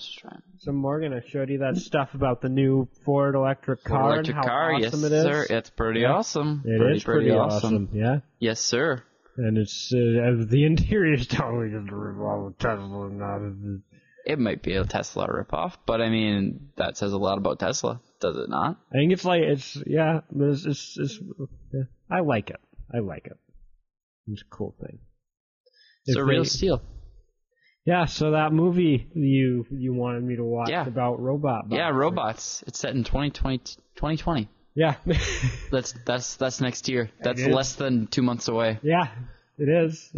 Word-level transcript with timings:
was 0.00 0.06
just 0.06 0.18
trying. 0.18 0.42
So 0.58 0.72
Morgan, 0.72 1.12
I 1.12 1.20
showed 1.28 1.48
you 1.50 1.58
that 1.58 1.76
stuff 1.76 2.14
about 2.14 2.40
the 2.40 2.48
new 2.48 2.88
Ford 3.04 3.34
electric 3.34 3.84
car 3.84 4.00
Ford 4.00 4.12
electric 4.14 4.36
and 4.36 4.44
how 4.44 4.50
car, 4.50 4.72
awesome 4.74 4.82
yes, 5.02 5.10
it 5.10 5.12
is. 5.12 5.22
sir. 5.24 5.46
It's 5.50 5.70
pretty 5.70 6.00
Yeah. 6.00 6.12
awesome. 6.14 6.62
It 6.64 6.78
pretty, 6.78 6.96
is 6.96 7.04
pretty, 7.04 7.30
awesome. 7.30 7.88
Yeah. 7.92 8.20
Yes, 8.38 8.60
sir. 8.60 9.02
And 9.36 9.56
it's 9.58 9.92
uh, 9.94 10.44
the 10.48 10.64
interior 10.66 11.14
is 11.14 11.26
totally 11.26 11.70
just 11.70 11.88
a 11.88 11.92
ripoff 11.94 12.48
of 12.48 12.58
Tesla. 12.58 13.08
Not 13.10 13.80
It 14.26 14.38
might 14.38 14.62
be 14.62 14.74
a 14.74 14.84
Tesla 14.84 15.28
ripoff, 15.28 15.74
but 15.86 16.00
I 16.00 16.08
mean 16.10 16.70
that 16.76 16.96
says 16.96 17.12
a 17.12 17.18
lot 17.18 17.38
about 17.38 17.58
Tesla, 17.58 18.00
does 18.20 18.36
it 18.36 18.48
not? 18.50 18.78
I 18.92 18.96
think 18.96 19.12
it's 19.12 19.24
like 19.24 19.42
it's 19.42 19.76
yeah, 19.86 20.20
it's 20.34 20.66
it's, 20.66 20.96
it's 20.98 21.18
yeah. 21.72 21.82
I 22.10 22.20
like 22.20 22.50
it. 22.50 22.60
I 22.92 22.98
like 22.98 23.26
it. 23.26 23.38
It's 24.26 24.42
a 24.42 24.54
cool 24.54 24.74
thing. 24.80 24.98
It's 26.06 26.16
If 26.16 26.22
a 26.22 26.24
real 26.24 26.42
they- 26.42 26.48
steal. 26.48 26.82
Yeah, 27.86 28.04
so 28.04 28.32
that 28.32 28.52
movie 28.52 29.08
you 29.14 29.66
you 29.70 29.94
wanted 29.94 30.22
me 30.22 30.36
to 30.36 30.44
watch 30.44 30.68
Yeah. 30.70 30.86
about 30.86 31.20
robot. 31.20 31.64
Yeah, 31.70 31.88
robots. 31.90 32.62
It's 32.66 32.78
set 32.78 32.94
in 32.94 33.04
2020, 33.04 33.58
2020. 33.96 34.48
Yeah, 34.74 34.94
That's 35.72 35.92
that's 36.06 36.36
that's 36.36 36.60
next 36.60 36.88
year. 36.88 37.10
That's 37.22 37.44
less 37.44 37.74
than 37.74 38.06
two 38.06 38.22
months 38.22 38.48
away. 38.48 38.78
yeah, 38.82 39.08
it 39.58 39.68
is. 39.68 40.10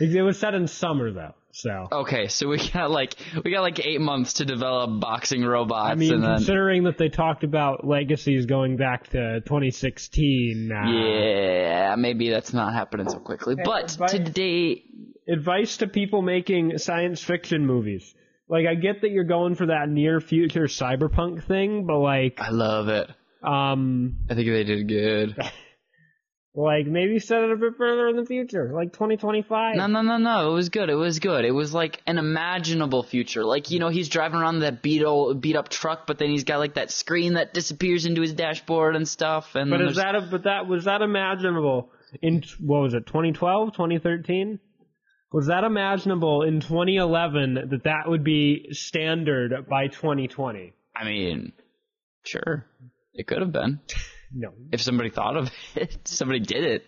it, 0.00 0.14
it 0.14 0.22
was 0.22 0.38
set 0.38 0.54
in 0.54 0.66
summer 0.68 1.10
though, 1.12 1.34
so 1.52 1.88
Okay, 1.90 2.26
so 2.28 2.48
we 2.48 2.58
got 2.70 2.90
like 2.90 3.14
we 3.44 3.50
got 3.52 3.62
like 3.62 3.80
eight 3.84 4.00
months 4.00 4.34
to 4.34 4.44
develop 4.44 5.00
boxing 5.00 5.42
robots, 5.42 5.90
I 5.92 5.94
mean, 5.94 6.12
and 6.14 6.22
then 6.22 6.36
considering 6.36 6.82
that 6.84 6.98
they 6.98 7.08
talked 7.08 7.44
about 7.44 7.86
legacies 7.86 8.44
going 8.44 8.76
back 8.76 9.08
to 9.10 9.40
2016. 9.40 10.70
Uh, 10.70 10.90
yeah, 10.90 11.94
maybe 11.96 12.28
that's 12.28 12.52
not 12.52 12.74
happening 12.74 13.08
so 13.08 13.18
quickly. 13.20 13.54
But 13.64 13.96
but- 13.98 14.08
today, 14.08 14.82
Advice 15.28 15.78
to 15.78 15.86
people 15.88 16.22
making 16.22 16.78
science 16.78 17.22
fiction 17.22 17.66
movies. 17.66 18.14
Like, 18.48 18.66
I 18.66 18.74
get 18.74 19.00
that 19.02 19.10
you're 19.10 19.24
going 19.24 19.56
for 19.56 19.66
that 19.66 19.88
near 19.88 20.20
future 20.20 20.66
cyberpunk 20.66 21.44
thing, 21.46 21.84
but 21.86 21.98
like, 21.98 22.38
I 22.40 22.50
love 22.50 22.88
it. 22.88 23.10
um, 23.42 24.18
I 24.30 24.34
think 24.34 24.46
they 24.46 24.62
did 24.64 24.88
good. 24.88 25.36
like 26.54 26.86
maybe 26.86 27.18
set 27.18 27.42
it 27.42 27.50
a 27.52 27.56
bit 27.56 27.74
further 27.76 28.08
in 28.08 28.16
the 28.16 28.24
future, 28.24 28.72
like 28.72 28.92
2025. 28.92 29.76
No, 29.76 29.86
no, 29.88 30.00
no, 30.00 30.16
no. 30.16 30.50
It 30.50 30.54
was 30.54 30.70
good. 30.70 30.88
It 30.88 30.94
was 30.94 31.18
good. 31.18 31.44
It 31.44 31.50
was 31.50 31.74
like 31.74 32.00
an 32.06 32.18
imaginable 32.18 33.02
future. 33.02 33.44
Like 33.44 33.70
you 33.70 33.78
know, 33.78 33.88
he's 33.88 34.08
driving 34.08 34.40
around 34.40 34.60
that 34.60 34.80
beat 34.80 35.04
old, 35.04 35.40
beat 35.42 35.54
up 35.56 35.68
truck, 35.68 36.06
but 36.06 36.18
then 36.18 36.30
he's 36.30 36.44
got 36.44 36.58
like 36.58 36.74
that 36.74 36.90
screen 36.90 37.34
that 37.34 37.52
disappears 37.52 38.06
into 38.06 38.22
his 38.22 38.32
dashboard 38.32 38.96
and 38.96 39.06
stuff. 39.06 39.54
And 39.54 39.70
But 39.70 39.82
is 39.82 39.96
that 39.96 40.14
a, 40.14 40.22
but 40.22 40.44
that 40.44 40.66
was 40.66 40.84
that 40.84 41.02
imaginable 41.02 41.90
in 42.22 42.42
what 42.60 42.80
was 42.80 42.94
it 42.94 43.06
2012 43.06 43.72
2013 43.72 44.58
was 45.36 45.48
that 45.48 45.64
imaginable 45.64 46.44
in 46.44 46.60
2011 46.60 47.68
that 47.68 47.84
that 47.84 48.08
would 48.08 48.24
be 48.24 48.68
standard 48.72 49.66
by 49.68 49.88
2020 49.88 50.72
I 50.96 51.04
mean, 51.04 51.52
sure, 52.24 52.64
it 53.12 53.26
could 53.26 53.42
have 53.42 53.52
been 53.52 53.80
no 54.34 54.54
if 54.72 54.80
somebody 54.80 55.10
thought 55.10 55.36
of 55.36 55.50
it. 55.74 55.98
somebody 56.08 56.40
did 56.40 56.64
it. 56.64 56.86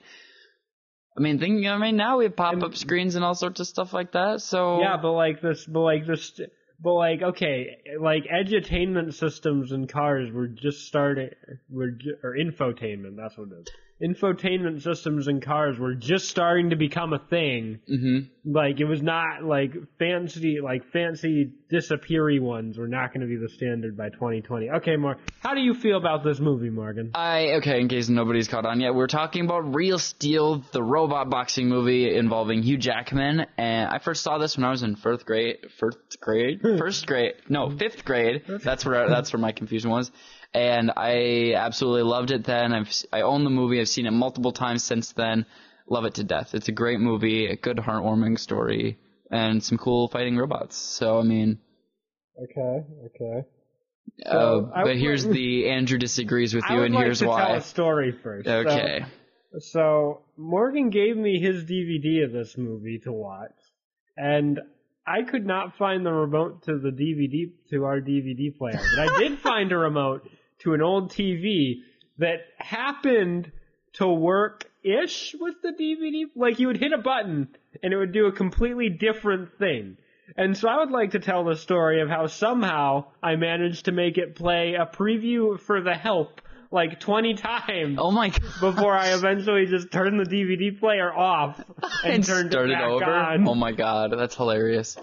I 1.15 1.21
mean, 1.21 1.39
think. 1.39 1.67
I 1.67 1.77
mean, 1.77 1.97
now 1.97 2.17
we 2.19 2.25
have 2.25 2.37
pop-up 2.37 2.75
screens 2.75 3.17
and 3.17 3.25
all 3.25 3.35
sorts 3.35 3.61
of 3.61 3.67
stuff 3.67 3.93
like 3.93 4.13
that. 4.13 4.41
So 4.41 4.81
yeah 4.81 4.97
but 4.97 5.12
like 5.12 5.43
this 5.43 5.67
but 5.67 5.81
like 5.81 6.07
this 6.07 6.41
but 6.81 6.95
like 6.95 7.21
okay 7.21 7.77
like 8.01 8.25
edutainment 8.33 9.12
systems 9.12 9.73
in 9.73 9.89
cars 9.89 10.33
were 10.33 10.49
just 10.49 10.87
starting 10.87 11.31
were 11.69 11.91
or 12.23 12.35
infotainment 12.35 13.17
that's 13.17 13.37
what 13.37 13.49
it 13.49 13.61
is 13.61 13.69
infotainment 14.03 14.83
systems 14.83 15.29
in 15.29 15.41
cars 15.41 15.79
were 15.79 15.95
just 15.95 16.29
starting 16.29 16.71
to 16.71 16.77
become 16.77 17.13
a 17.13 17.19
thing 17.19 17.81
hmm 17.87 18.19
like 18.45 18.81
it 18.81 18.87
was 18.87 19.03
not 19.03 19.43
like 19.43 19.73
fancy 19.99 20.59
like 20.63 20.83
fancy 20.91 21.51
disappeary 21.69 22.41
ones 22.41 22.79
were 22.79 22.89
not 22.89 23.13
going 23.13 23.21
to 23.21 23.27
be 23.27 23.37
the 23.37 23.49
standard 23.51 23.95
by 23.97 24.09
2020 24.09 24.71
okay 24.71 24.97
Mark, 24.97 25.19
how 25.41 25.55
do 25.55 25.61
you 25.61 25.75
feel 25.75 25.99
about 25.99 26.25
this 26.25 26.41
movie 26.41 26.71
morgan 26.71 27.11
I 27.15 27.55
okay. 27.59 27.81
In 27.81 27.89
case 27.89 28.09
nobody's 28.09 28.49
caught 28.49 28.65
on 28.65 28.81
yet, 28.81 28.95
we're 28.95 29.07
talking 29.07 29.45
about 29.45 29.75
Real 29.75 29.99
Steel, 29.99 30.65
the 30.72 30.83
robot 30.83 31.31
boxing 31.31 31.69
movie 31.69 32.15
involving 32.15 32.62
Hugh 32.62 32.78
Jackman. 32.78 33.47
And 33.56 33.91
I 33.91 33.99
first 33.99 34.22
saw 34.22 34.39
this 34.39 34.56
when 34.56 34.65
I 34.65 34.71
was 34.71 34.83
in 34.83 34.97
first 34.97 35.27
grade. 35.27 35.56
First 35.78 36.21
grade. 36.21 36.61
First 36.78 37.06
grade. 37.06 37.34
No, 37.49 37.77
fifth 37.77 38.05
grade. 38.05 38.43
That's 38.62 38.84
where 38.84 39.09
that's 39.09 39.33
where 39.33 39.41
my 39.41 39.53
confusion 39.53 39.91
was. 39.91 40.11
And 40.54 40.91
I 40.97 41.54
absolutely 41.54 42.03
loved 42.03 42.31
it 42.31 42.44
then. 42.44 42.72
I've 42.72 42.91
I 43.12 43.20
own 43.20 43.44
the 43.44 43.50
movie. 43.50 43.81
I've 43.81 43.88
seen 43.88 44.06
it 44.06 44.12
multiple 44.12 44.53
times 44.53 44.82
since 44.82 45.12
then. 45.12 45.44
Love 45.88 46.04
it 46.04 46.14
to 46.14 46.25
death. 46.25 46.54
It's 46.54 46.69
a 46.69 46.72
great 46.72 47.00
movie, 47.00 47.47
a 47.47 47.56
good 47.56 47.76
heartwarming 47.78 48.38
story, 48.38 48.98
and 49.31 49.62
some 49.62 49.78
cool 49.78 50.09
fighting 50.09 50.36
robots. 50.36 50.76
So 50.76 51.19
I 51.19 51.22
mean, 51.22 51.59
okay 52.42 52.84
okay 53.06 53.47
uh, 54.26 54.62
I 54.75 54.82
but 54.82 54.84
would- 54.84 54.97
here's 54.98 55.25
the 55.26 55.69
Andrew 55.70 55.98
disagrees 55.98 56.54
with 56.54 56.65
i 56.69 56.75
you, 56.75 56.80
would 56.80 56.86
and 56.86 56.94
like 56.94 57.04
here's 57.04 57.19
to 57.20 57.25
tell 57.26 57.34
why. 57.34 57.56
a 57.56 57.60
story 57.62 58.12
first 58.22 58.47
So- 58.47 58.59
Okay. 58.60 59.04
So, 59.60 60.20
Morgan 60.36 60.91
gave 60.91 61.16
me 61.16 61.41
his 61.41 61.65
DVD 61.65 62.22
of 62.25 62.32
this 62.32 62.59
movie 62.59 62.98
to 63.04 63.12
watch, 63.12 63.54
and 64.15 64.60
I 65.06 65.22
could 65.22 65.47
not 65.47 65.78
find 65.78 66.04
the 66.04 66.12
remote 66.12 66.65
to 66.65 66.76
the 66.78 66.91
DVD 66.91 67.50
to 67.70 67.84
our 67.84 67.98
DVD 67.98 68.54
player, 68.56 68.78
but 68.94 69.09
I 69.09 69.19
did 69.19 69.38
find 69.38 69.72
a 69.72 69.78
remote 69.78 70.28
to 70.61 70.75
an 70.75 70.83
old 70.83 71.11
TV 71.13 71.81
that 72.19 72.41
happened 72.57 73.53
to 73.95 74.07
work 74.09 74.65
ish 74.83 75.35
with 75.39 75.55
the 75.63 75.71
DVD. 75.71 76.25
Like 76.37 76.59
you 76.59 76.67
would 76.69 76.79
hit 76.79 76.93
a 76.93 76.99
button 76.99 77.49
and 77.83 77.93
it 77.93 77.97
would 77.97 78.13
do 78.13 78.27
a 78.27 78.33
completely 78.33 78.89
different 78.89 79.59
thing. 79.59 79.97
And 80.37 80.57
so 80.57 80.69
I 80.69 80.77
would 80.79 80.91
like 80.91 81.13
to 81.13 81.21
tell 81.21 81.45
the 81.45 81.57
story 81.57 82.01
of 82.03 82.09
how 82.09 82.27
somehow 82.27 83.07
I 83.23 83.37
managed 83.37 83.87
to 83.87 83.93
make 83.93 84.19
it 84.19 84.35
play 84.35 84.75
a 84.75 84.85
preview 84.87 85.59
for 85.59 85.81
The 85.81 85.95
Help 85.95 86.41
like 86.71 87.01
20 87.01 87.33
times 87.35 87.97
Oh 87.99 88.11
my 88.11 88.29
god. 88.29 88.43
before 88.61 88.93
I 88.93 89.15
eventually 89.15 89.65
just 89.67 89.91
turned 89.91 90.21
the 90.21 90.25
DVD 90.29 90.79
player 90.79 91.11
off 91.13 91.59
and, 91.59 91.67
and 92.15 92.25
turned 92.27 92.51
started 92.53 92.73
it 92.73 92.75
back 92.75 92.85
over. 92.91 93.05
on. 93.07 93.49
Oh 93.49 93.55
my 93.55 93.73
god, 93.73 94.13
that's 94.13 94.35
hilarious. 94.35 94.99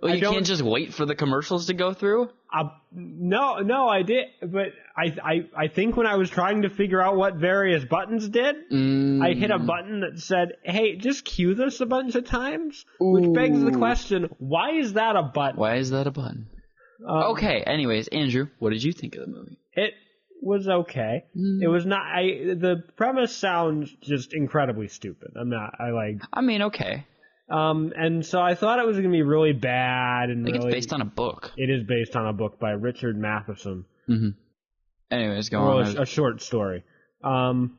Well, 0.00 0.14
you 0.14 0.20
can't 0.22 0.46
just 0.46 0.62
wait 0.62 0.94
for 0.94 1.04
the 1.04 1.14
commercials 1.14 1.66
to 1.66 1.74
go 1.74 1.92
through. 1.92 2.30
Uh, 2.54 2.68
no, 2.92 3.58
no, 3.58 3.88
I 3.88 4.02
did, 4.02 4.26
but 4.40 4.68
I, 4.96 5.16
I, 5.22 5.64
I 5.64 5.68
think 5.68 5.96
when 5.96 6.06
I 6.06 6.16
was 6.16 6.30
trying 6.30 6.62
to 6.62 6.70
figure 6.70 7.00
out 7.00 7.16
what 7.16 7.34
various 7.36 7.84
buttons 7.84 8.28
did, 8.28 8.56
Mm, 8.70 9.22
I 9.22 9.34
hit 9.34 9.50
a 9.50 9.58
button 9.58 10.00
that 10.00 10.18
said, 10.20 10.52
"Hey, 10.62 10.96
just 10.96 11.24
cue 11.24 11.54
this 11.54 11.80
a 11.80 11.86
bunch 11.86 12.14
of 12.14 12.24
times," 12.26 12.84
which 13.00 13.32
begs 13.34 13.62
the 13.62 13.72
question: 13.72 14.28
Why 14.38 14.72
is 14.78 14.92
that 14.94 15.16
a 15.16 15.22
button? 15.22 15.58
Why 15.58 15.76
is 15.76 15.90
that 15.90 16.06
a 16.06 16.10
button? 16.10 16.48
Um, 17.06 17.22
Okay. 17.32 17.62
Anyways, 17.66 18.08
Andrew, 18.08 18.48
what 18.58 18.70
did 18.70 18.82
you 18.82 18.92
think 18.92 19.14
of 19.16 19.22
the 19.26 19.32
movie? 19.32 19.58
It 19.74 19.94
was 20.42 20.68
okay. 20.68 21.24
Mm. 21.36 21.62
It 21.62 21.68
was 21.68 21.86
not. 21.86 22.02
I 22.02 22.22
the 22.54 22.82
premise 22.96 23.34
sounds 23.34 23.90
just 24.02 24.34
incredibly 24.34 24.88
stupid. 24.88 25.32
I'm 25.40 25.48
not. 25.48 25.74
I 25.80 25.90
like. 25.90 26.16
I 26.32 26.40
mean, 26.42 26.62
okay. 26.62 27.06
Um, 27.50 27.92
and 27.96 28.24
so 28.24 28.40
I 28.40 28.54
thought 28.54 28.78
it 28.78 28.86
was 28.86 28.96
gonna 28.96 29.10
be 29.10 29.22
really 29.22 29.52
bad 29.52 30.30
and 30.30 30.42
I 30.42 30.44
think 30.50 30.56
really. 30.58 30.68
it's 30.68 30.86
based 30.86 30.92
on 30.92 31.02
a 31.02 31.06
book. 31.06 31.52
It 31.56 31.70
is 31.70 31.84
based 31.84 32.16
on 32.16 32.26
a 32.26 32.32
book 32.32 32.58
by 32.58 32.70
Richard 32.70 33.16
Matheson. 33.16 33.84
hmm 34.06 34.30
Anyways, 35.10 35.50
go 35.50 35.60
well, 35.60 35.78
on. 35.78 35.98
a, 35.98 36.02
a 36.02 36.06
short 36.06 36.40
story. 36.40 36.84
Um, 37.22 37.78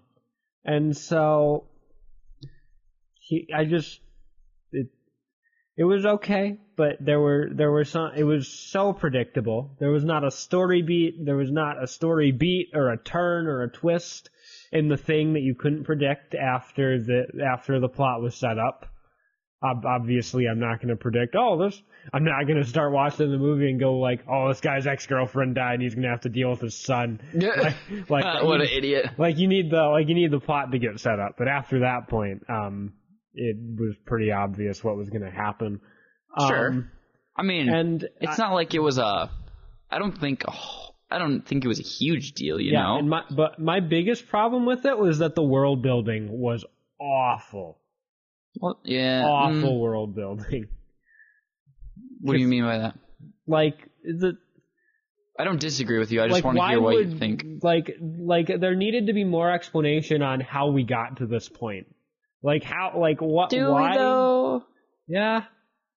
and 0.64 0.96
so 0.96 1.66
he, 3.16 3.48
I 3.54 3.66
just, 3.66 4.00
it, 4.72 4.88
it 5.76 5.84
was 5.84 6.06
okay, 6.06 6.60
but 6.78 6.98
there 7.00 7.20
were 7.20 7.50
there 7.52 7.72
were 7.72 7.86
some. 7.86 8.12
It 8.16 8.24
was 8.24 8.48
so 8.48 8.94
predictable. 8.94 9.76
There 9.80 9.90
was 9.90 10.04
not 10.04 10.24
a 10.24 10.30
story 10.30 10.84
beat. 10.84 11.26
There 11.26 11.36
was 11.36 11.52
not 11.52 11.82
a 11.82 11.88
story 11.88 12.32
beat 12.32 12.70
or 12.76 12.92
a 12.92 12.98
turn 12.98 13.48
or 13.48 13.64
a 13.64 13.72
twist 13.72 14.30
in 14.72 14.88
the 14.88 14.98
thing 14.98 15.34
that 15.34 15.42
you 15.42 15.56
couldn't 15.56 15.86
predict 15.86 16.36
after 16.36 17.02
the 17.02 17.44
after 17.44 17.80
the 17.80 17.90
plot 17.90 18.22
was 18.22 18.36
set 18.36 18.60
up. 18.60 18.86
Ob- 19.64 19.86
Obviously, 19.86 20.46
I'm 20.48 20.60
not 20.60 20.78
going 20.78 20.90
to 20.90 20.96
predict. 20.96 21.36
Oh, 21.38 21.58
this. 21.64 21.82
I'm 22.12 22.26
not 22.26 22.46
going 22.46 22.62
to 22.62 22.68
start 22.68 22.92
watching 22.92 23.32
the 23.32 23.38
movie 23.38 23.70
and 23.70 23.80
go 23.80 23.98
like, 24.00 24.26
"Oh, 24.28 24.50
this 24.50 24.60
guy's 24.60 24.86
ex 24.86 25.06
girlfriend 25.08 25.56
died, 25.56 25.76
and 25.76 25.84
he's 25.84 25.94
going 25.96 26.04
to 26.04 26.10
have 26.10 26.22
to 26.22 26.30
deal 26.30 26.50
with 26.50 26.60
his 26.62 26.76
son." 26.76 27.22
Yeah. 27.34 27.74
like 28.10 28.44
what 28.44 28.62
an 28.62 28.68
idiot. 28.68 29.12
like 29.18 29.38
you 29.38 29.48
need 29.48 29.72
the 29.72 29.82
like 29.84 30.08
you 30.10 30.16
need 30.16 30.32
the 30.32 30.40
plot 30.40 30.72
to 30.72 30.80
get 30.80 31.00
set 31.00 31.20
up, 31.20 31.36
but 31.38 31.48
after 31.48 31.80
that 31.80 32.10
point, 32.10 32.44
um, 32.50 32.94
it 33.34 33.56
was 33.58 33.96
pretty 34.06 34.32
obvious 34.32 34.84
what 34.84 34.98
was 34.98 35.10
going 35.10 35.24
to 35.24 35.32
happen. 35.32 35.80
Sure. 36.40 36.68
Um, 36.70 36.92
I 37.36 37.44
mean, 37.44 37.70
and 37.70 38.08
it's 38.22 38.38
not 38.38 38.54
like 38.54 38.74
it 38.74 38.80
was 38.80 38.98
a. 38.98 39.30
I 39.90 40.00
don't 40.00 40.20
think. 40.20 40.44
Oh, 40.48 40.90
I 41.10 41.20
don't 41.20 41.42
think 41.48 41.64
it 41.64 41.68
was 41.68 41.80
a 41.80 41.84
huge 41.84 42.34
deal. 42.34 42.60
You 42.60 42.74
yeah, 42.74 42.84
know. 42.84 42.98
and 42.98 43.10
my 43.10 43.22
but 43.30 43.60
my 43.60 43.80
biggest 43.80 44.28
problem 44.28 44.66
with 44.66 44.86
it 44.86 44.98
was 44.98 45.20
that 45.20 45.36
the 45.36 45.44
world 45.44 45.82
building 45.82 46.28
was 46.30 46.66
awful, 47.00 47.80
well, 48.60 48.80
yeah. 48.84 49.24
awful 49.26 49.74
mm, 49.74 49.80
world 49.80 50.16
building. 50.16 50.68
what 52.22 52.34
do 52.34 52.40
you 52.40 52.48
mean 52.48 52.64
by 52.64 52.78
that? 52.80 52.98
Like 53.48 53.78
the 54.04 54.38
I 55.38 55.46
don't 55.46 55.60
disagree 55.60 55.98
with 55.98 56.12
you. 56.12 56.22
I 56.22 56.28
just 56.28 56.34
like 56.34 56.44
want 56.46 56.58
to 56.58 56.68
hear 56.68 56.82
what 56.82 56.96
would 56.96 57.14
you 57.14 57.18
think. 57.18 57.64
like 57.64 57.96
like 58.00 58.48
there 58.60 58.76
needed 58.76 59.08
to 59.08 59.14
be 59.14 59.24
more 59.24 59.52
explanation 59.52 60.22
on 60.22 60.40
how 60.40 60.70
we 60.70 60.84
got 60.84 61.18
to 61.18 61.26
this 61.26 61.50
point. 61.50 61.88
Like 62.44 62.64
how 62.64 62.94
like 62.98 63.20
what 63.22 63.50
Do 63.50 63.72
why 63.72 63.92
we 63.92 63.98
though? 63.98 64.64
Yeah. 65.08 65.44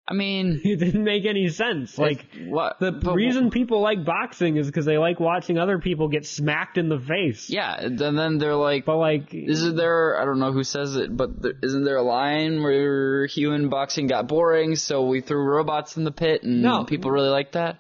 I 0.09 0.15
mean, 0.15 0.61
It 0.65 0.77
didn't 0.79 1.03
make 1.03 1.25
any 1.27 1.49
sense. 1.49 1.99
Like 1.99 2.27
what 2.47 2.79
the 2.79 2.93
reason 3.13 3.51
people 3.51 3.81
like 3.81 4.05
boxing 4.05 4.57
is 4.57 4.67
because 4.67 4.85
they 4.85 4.99
like 4.99 5.19
watching 5.19 5.59
other 5.59 5.79
people 5.81 6.09
get 6.09 6.25
smacked 6.27 6.79
in 6.79 6.89
the 6.89 6.99
face. 7.01 7.51
Yeah, 7.51 7.75
and 7.77 7.99
then 7.99 8.39
they're 8.39 8.55
like, 8.55 8.85
But 8.85 8.99
like, 8.99 9.35
Isn't 9.35 9.77
there? 9.77 10.21
I 10.21 10.25
don't 10.25 10.39
know 10.39 10.53
who 10.53 10.63
says 10.63 10.95
it, 10.97 11.17
but 11.17 11.43
there, 11.43 11.55
isn't 11.63 11.85
there 11.85 11.97
a 11.97 12.03
line 12.03 12.63
where 12.63 13.27
human 13.27 13.69
boxing 13.69 14.07
got 14.07 14.29
boring, 14.29 14.77
so 14.77 15.07
we 15.07 15.21
threw 15.23 15.43
robots 15.43 15.97
in 15.97 16.05
the 16.05 16.13
pit, 16.13 16.43
and 16.45 16.63
No. 16.63 16.85
people 16.85 17.11
really 17.11 17.31
like 17.31 17.53
that? 17.53 17.79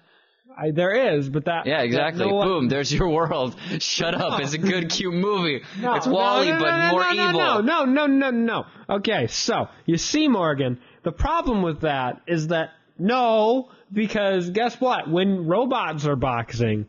I, 0.58 0.70
there 0.70 1.14
is, 1.18 1.28
but 1.28 1.44
that 1.44 1.66
Yeah, 1.66 1.82
exactly. 1.82 2.24
that 2.24 2.30
no 2.30 2.34
one- 2.36 2.48
Boom, 2.48 2.68
there's 2.70 2.90
your 2.90 3.10
world. 3.10 3.54
Shut 3.78 4.14
up. 4.14 4.40
It's 4.40 4.54
a 4.54 4.58
good, 4.58 4.88
cute 4.88 5.12
movie. 5.12 5.60
No, 5.78 5.94
it's 5.96 6.06
no, 6.06 6.14
Wally, 6.14 6.46
no, 6.48 6.54
no, 6.54 6.64
but 6.64 6.76
no, 6.78 6.90
more 6.92 7.00
no, 7.02 7.12
no, 7.12 7.28
evil. 7.28 7.62
No, 7.62 7.84
no, 7.84 8.06
no, 8.06 8.06
no, 8.06 8.30
no. 8.30 8.64
Okay, 8.88 9.26
so 9.26 9.68
you 9.84 9.98
see, 9.98 10.28
Morgan, 10.28 10.78
the 11.06 11.12
problem 11.12 11.62
with 11.62 11.82
that 11.82 12.22
is 12.26 12.48
that 12.48 12.70
no, 12.98 13.70
because 13.92 14.50
guess 14.50 14.80
what? 14.80 15.08
When 15.08 15.46
robots 15.46 16.04
are 16.04 16.16
boxing, 16.16 16.86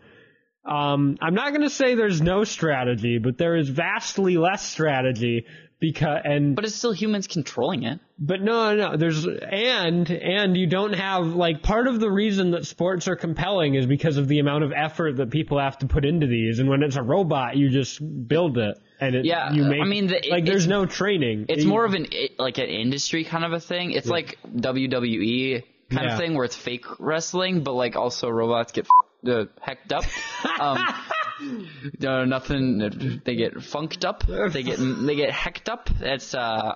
um, 0.65 1.17
I'm 1.21 1.35
not 1.35 1.49
going 1.49 1.61
to 1.61 1.69
say 1.69 1.93
there's 1.93 2.19
no 2.19 2.43
strategy, 2.43 3.19
but 3.19 3.37
there 3.37 3.55
is 3.55 3.69
vastly 3.69 4.37
less 4.37 4.67
strategy 4.67 5.45
because 5.79 6.21
and 6.23 6.55
But 6.55 6.65
it's 6.65 6.75
still 6.75 6.91
humans 6.91 7.27
controlling 7.27 7.83
it. 7.83 7.99
but 8.17 8.41
no, 8.41 8.75
no. 8.75 8.97
There's 8.97 9.25
and 9.27 10.09
and 10.09 10.57
you 10.57 10.67
don't 10.67 10.93
have 10.93 11.27
like 11.27 11.61
part 11.61 11.87
of 11.87 11.99
the 11.99 12.09
reason 12.09 12.51
that 12.51 12.65
sports 12.65 13.07
are 13.07 13.15
compelling 13.15 13.75
is 13.75 13.85
because 13.85 14.17
of 14.17 14.27
the 14.27 14.39
amount 14.39 14.63
of 14.63 14.71
effort 14.71 15.17
that 15.17 15.29
people 15.29 15.59
have 15.59 15.77
to 15.79 15.85
put 15.87 16.03
into 16.05 16.25
these. 16.27 16.59
And 16.59 16.67
when 16.69 16.81
it's 16.83 16.95
a 16.95 17.03
robot, 17.03 17.57
you 17.57 17.69
just 17.69 17.99
build 18.27 18.57
it 18.57 18.77
and 18.99 19.15
it, 19.15 19.25
Yeah, 19.25 19.51
you 19.53 19.63
make 19.65 19.81
I 19.81 19.85
mean, 19.85 20.07
the- 20.07 20.23
like 20.31 20.45
there's 20.45 20.67
no 20.67 20.85
training. 20.87 21.45
It's 21.49 21.63
You- 21.63 21.69
more 21.69 21.85
of 21.85 21.93
an 21.93 22.07
like 22.39 22.57
an 22.57 22.65
industry 22.69 23.23
kind 23.23 23.45
of 23.45 23.53
a 23.53 23.59
thing. 23.59 23.91
It's 23.91 24.07
like 24.07 24.37
WWE 24.55 25.63
kind 25.91 26.05
Yeah. 26.05 26.13
of 26.13 26.19
thing 26.19 26.33
where 26.33 26.45
it's 26.45 26.55
fake 26.55 26.85
wrestling, 26.99 27.63
but 27.63 27.73
like 27.73 27.95
also 27.95 28.29
robots 28.29 28.71
get 28.71 28.85
f- 28.85 29.29
uh, 29.31 29.45
hecked 29.61 29.93
up. 29.93 30.03
Um, 30.59 30.77
no, 31.99 32.25
nothing. 32.25 33.21
They 33.23 33.35
get 33.35 33.61
funked 33.63 34.05
up. 34.05 34.23
They 34.27 34.63
get 34.63 34.77
they 34.79 35.15
get 35.15 35.31
hecked 35.31 35.69
up. 35.69 35.89
It's 36.01 36.33
uh. 36.33 36.75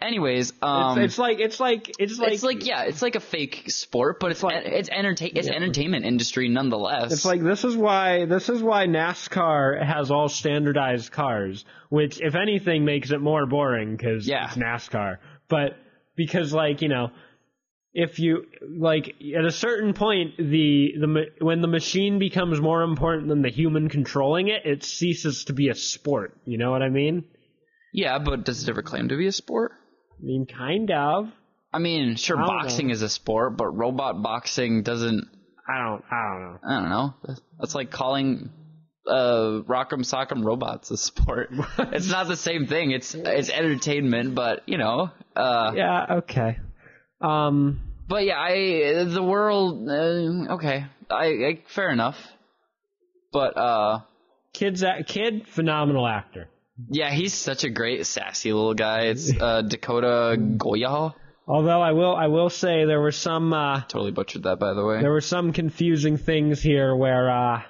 anyways, 0.00 0.52
um, 0.62 0.98
It's, 0.98 1.12
it's 1.14 1.18
like 1.18 1.38
it's 1.40 1.60
like 1.60 1.90
it's 1.98 2.18
like 2.18 2.32
it's 2.32 2.42
like 2.42 2.66
yeah, 2.66 2.82
it's 2.84 3.02
like 3.02 3.14
a 3.14 3.20
fake 3.20 3.64
sport, 3.70 4.18
but 4.20 4.30
it's 4.32 4.42
like- 4.42 4.64
it's 4.66 4.88
entertain 4.88 5.32
it's 5.36 5.48
entertainment 5.48 6.04
industry 6.04 6.48
nonetheless. 6.48 7.12
It's 7.12 7.24
like 7.24 7.42
this 7.42 7.64
is 7.64 7.76
why 7.76 8.24
this 8.26 8.48
is 8.48 8.62
why 8.62 8.86
NASCAR 8.86 9.82
has 9.84 10.10
all 10.10 10.28
standardized 10.28 11.12
cars, 11.12 11.64
which 11.88 12.20
if 12.20 12.34
anything 12.34 12.84
makes 12.84 13.10
it 13.10 13.20
more 13.20 13.46
boring 13.46 13.96
because 13.96 14.26
Yeah. 14.26 14.46
it's 14.46 14.56
NASCAR. 14.56 15.18
But 15.48 15.76
because 16.16 16.52
like 16.52 16.82
you 16.82 16.88
know, 16.88 17.10
if 17.94 18.18
you 18.18 18.46
like 18.68 19.14
at 19.36 19.44
a 19.44 19.50
certain 19.52 19.92
point 19.92 20.36
the 20.38 20.92
the 20.98 21.24
when 21.44 21.60
the 21.60 21.68
machine 21.68 22.18
becomes 22.18 22.60
more 22.60 22.82
important 22.82 23.28
than 23.28 23.42
the 23.42 23.50
human 23.50 23.88
controlling 23.88 24.48
it, 24.48 24.64
it 24.64 24.82
ceases 24.82 25.44
to 25.44 25.52
be 25.52 25.68
a 25.68 25.74
sport. 25.74 26.36
You 26.44 26.58
know 26.58 26.70
what 26.70 26.82
I 26.82 26.88
mean? 26.88 27.24
yeah, 27.92 28.18
but 28.18 28.44
does 28.44 28.62
it 28.62 28.70
ever 28.70 28.82
claim 28.82 29.08
to 29.08 29.16
be 29.16 29.26
a 29.26 29.32
sport? 29.32 29.72
I 30.18 30.24
mean, 30.24 30.46
kind 30.46 30.90
of. 30.90 31.28
I 31.74 31.78
mean, 31.78 32.16
sure, 32.16 32.38
I 32.38 32.46
boxing 32.46 32.90
is 32.90 33.02
a 33.02 33.08
sport, 33.08 33.56
but 33.56 33.66
robot 33.68 34.22
boxing 34.22 34.82
doesn't. 34.82 35.28
I 35.68 35.78
don't. 35.78 36.04
I 36.10 36.28
don't 36.30 36.40
know. 36.42 36.58
I 36.64 36.80
don't 36.80 36.90
know. 36.90 37.36
That's 37.58 37.74
like 37.74 37.90
calling 37.90 38.50
uh 39.06 39.62
Rock'em 39.66 40.04
Sock'em 40.04 40.44
Robots 40.44 40.90
a 40.90 40.96
sport. 40.96 41.50
it's 41.78 42.08
not 42.10 42.28
the 42.28 42.36
same 42.36 42.66
thing. 42.66 42.90
It's 42.92 43.14
it's 43.14 43.50
entertainment, 43.50 44.34
but 44.34 44.62
you 44.66 44.78
know. 44.78 45.10
Uh, 45.34 45.72
Yeah. 45.74 46.06
Okay. 46.18 46.58
Um. 47.22 47.80
But 48.08 48.24
yeah, 48.24 48.38
I 48.38 49.04
the 49.04 49.22
world. 49.22 49.88
Uh, 49.88 50.54
okay, 50.54 50.84
I, 51.10 51.26
I 51.26 51.58
fair 51.68 51.90
enough. 51.90 52.16
But 53.32 53.56
uh, 53.56 54.00
Kid's 54.52 54.82
a- 54.82 55.02
kid, 55.06 55.46
phenomenal 55.48 56.06
actor. 56.06 56.48
yeah, 56.90 57.10
he's 57.10 57.32
such 57.32 57.64
a 57.64 57.70
great 57.70 58.04
sassy 58.06 58.52
little 58.52 58.74
guy. 58.74 59.02
It's 59.06 59.32
uh, 59.40 59.62
Dakota 59.62 60.36
Goya. 60.36 61.14
Although 61.48 61.80
I 61.80 61.92
will, 61.92 62.14
I 62.14 62.26
will 62.28 62.50
say 62.50 62.84
there 62.84 63.00
were 63.00 63.10
some, 63.12 63.52
uh, 63.52 63.80
Totally 63.88 64.10
butchered 64.12 64.42
that, 64.44 64.58
by 64.60 64.74
the 64.74 64.84
way. 64.84 65.00
there 65.00 65.10
were 65.10 65.20
some 65.20 65.52
confusing 65.52 66.16
things 66.16 66.62
here 66.62 66.94
where, 66.94 67.30
uh, 67.30 67.62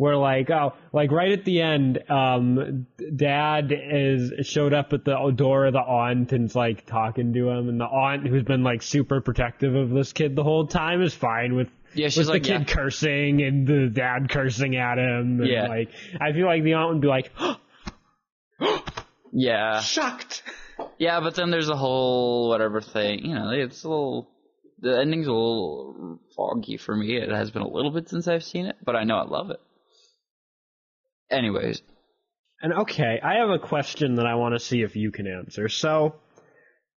where 0.00 0.16
like, 0.16 0.48
oh, 0.48 0.72
like 0.94 1.12
right 1.12 1.32
at 1.32 1.44
the 1.44 1.60
end, 1.60 2.10
um, 2.10 2.86
dad 3.16 3.70
is 3.70 4.46
showed 4.46 4.72
up 4.72 4.94
at 4.94 5.04
the 5.04 5.30
door 5.36 5.66
of 5.66 5.74
the 5.74 5.78
aunt 5.78 6.32
and's 6.32 6.54
like 6.54 6.86
talking 6.86 7.34
to 7.34 7.50
him, 7.50 7.68
and 7.68 7.78
the 7.78 7.84
aunt 7.84 8.26
who's 8.26 8.42
been 8.42 8.62
like 8.62 8.80
super 8.80 9.20
protective 9.20 9.74
of 9.74 9.90
this 9.90 10.14
kid 10.14 10.34
the 10.34 10.42
whole 10.42 10.66
time 10.66 11.02
is 11.02 11.12
fine 11.12 11.54
with. 11.54 11.68
Yeah, 11.92 12.08
she's 12.08 12.16
with 12.16 12.28
like, 12.28 12.44
the 12.44 12.48
kid 12.48 12.60
yeah. 12.66 12.74
cursing 12.74 13.42
and 13.42 13.66
the 13.66 13.90
dad 13.92 14.30
cursing 14.30 14.74
at 14.76 14.96
him. 14.96 15.40
And 15.42 15.46
Yeah. 15.46 15.66
Like, 15.66 15.90
I 16.18 16.32
feel 16.32 16.46
like 16.46 16.64
the 16.64 16.74
aunt 16.74 16.94
would 16.94 17.02
be 17.02 17.08
like, 17.08 17.30
Yeah, 19.32 19.82
shocked. 19.82 20.44
yeah, 20.96 21.20
but 21.20 21.34
then 21.34 21.50
there's 21.50 21.68
a 21.68 21.76
whole 21.76 22.48
whatever 22.48 22.80
thing. 22.80 23.26
You 23.26 23.34
know, 23.34 23.50
it's 23.50 23.84
a 23.84 23.88
little. 23.88 24.30
The 24.78 24.98
ending's 24.98 25.26
a 25.26 25.32
little 25.32 26.20
foggy 26.34 26.78
for 26.78 26.96
me. 26.96 27.18
It 27.18 27.28
has 27.28 27.50
been 27.50 27.60
a 27.60 27.68
little 27.68 27.90
bit 27.90 28.08
since 28.08 28.26
I've 28.26 28.44
seen 28.44 28.64
it, 28.64 28.76
but 28.82 28.96
I 28.96 29.04
know 29.04 29.18
I 29.18 29.24
love 29.24 29.50
it. 29.50 29.60
Anyways, 31.30 31.82
And 32.62 32.72
okay, 32.72 33.20
I 33.22 33.34
have 33.36 33.50
a 33.50 33.58
question 33.58 34.16
that 34.16 34.26
I 34.26 34.34
want 34.34 34.54
to 34.54 34.60
see 34.60 34.82
if 34.82 34.96
you 34.96 35.10
can 35.12 35.26
answer. 35.26 35.68
So, 35.68 36.16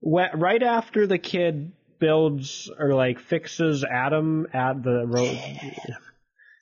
wh- 0.02 0.34
right 0.36 0.62
after 0.64 1.08
the 1.08 1.18
kid 1.18 1.72
builds 2.00 2.70
or 2.80 2.94
like 2.94 3.20
fixes 3.20 3.84
Adam 3.84 4.48
at 4.54 4.84
the 4.84 5.06
road 5.08 5.38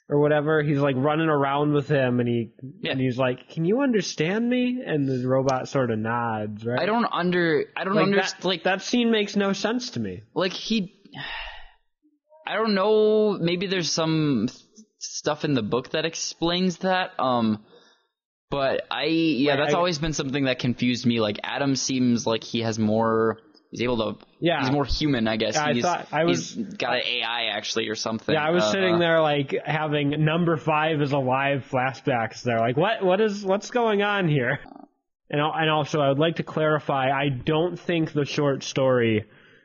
or 0.10 0.20
whatever, 0.20 0.62
he's 0.62 0.80
like 0.80 0.96
running 0.98 1.30
around 1.30 1.74
with 1.74 1.88
him, 1.88 2.20
and 2.20 2.28
he 2.30 2.52
Yeah. 2.82 2.92
and 2.92 3.00
he's 3.02 3.18
like, 3.18 3.50
"Can 3.50 3.66
you 3.66 3.82
understand 3.82 4.48
me?" 4.48 4.84
And 4.86 5.08
the 5.08 5.28
robot 5.28 5.68
sort 5.70 5.90
of 5.90 5.98
nods, 5.98 6.66
right? 6.66 6.80
I 6.80 6.86
don't 6.86 7.06
under. 7.12 7.66
I 7.76 7.86
don't 7.86 7.96
like 7.96 8.04
understand. 8.04 8.46
Like 8.46 8.64
that 8.64 8.82
scene 8.82 9.10
makes 9.10 9.36
no 9.36 9.54
sense 9.54 9.92
to 9.92 10.00
me. 10.00 10.22
like 10.36 10.54
he 10.54 10.94
I 12.46 12.56
don't 12.56 12.74
know, 12.74 13.38
maybe 13.40 13.68
there's 13.68 13.90
some 13.92 14.50
stuff 15.04 15.44
in 15.46 15.54
the 15.54 15.62
book 15.64 15.90
that 15.92 16.06
explains 16.06 16.78
that. 16.80 17.12
Um 17.20 17.64
but 18.50 18.82
I 18.92 19.06
yeah, 19.06 19.54
Wait, 19.54 19.58
that's 19.60 19.74
I- 19.74 19.78
always 19.78 20.00
been 20.00 20.14
something 20.14 20.46
that 20.46 20.60
confused 20.60 21.06
me. 21.06 21.20
Like 21.22 21.40
Adam 21.44 21.76
seems 21.76 22.28
like 22.28 22.44
he 22.44 22.62
has 22.62 22.78
more 22.78 23.40
he's 23.70 23.82
able 23.82 23.98
to 24.14 24.26
Yeah. 24.40 24.60
he's 24.62 24.72
more 24.72 24.84
human, 24.86 25.28
I 25.28 25.38
guess. 25.38 25.56
Yeah, 25.56 25.66
I 25.66 25.74
he's, 25.74 25.84
thought- 25.84 26.08
I 26.12 26.26
was- 26.26 26.54
he's 26.56 26.74
got 26.74 26.96
an 26.96 27.04
AI 27.06 27.46
actually 27.56 27.88
or 27.88 27.96
something. 27.96 28.34
Yeah, 28.36 28.44
I 28.46 28.50
was 28.52 28.64
Uh, 28.64 28.72
sitting 28.72 29.00
there 29.00 29.22
like 29.22 29.56
having 29.66 30.26
number 30.26 30.58
five 30.58 31.02
is 31.02 31.14
alive 31.14 31.66
flashbacks. 31.72 32.44
There, 32.44 32.60
like 32.60 32.76
what 32.78 33.04
what 33.04 33.22
is 33.22 33.46
what's 33.46 33.72
going 33.72 34.02
on 34.04 34.28
here? 34.28 34.60
And 35.30 35.40
and 35.40 35.70
also, 35.70 36.02
I 36.02 36.10
would 36.10 36.20
like 36.20 36.36
to 36.36 36.44
clarify. 36.44 37.10
I 37.10 37.30
don't 37.30 37.80
think 37.80 38.12
the 38.12 38.26
short 38.26 38.64
story. 38.64 39.24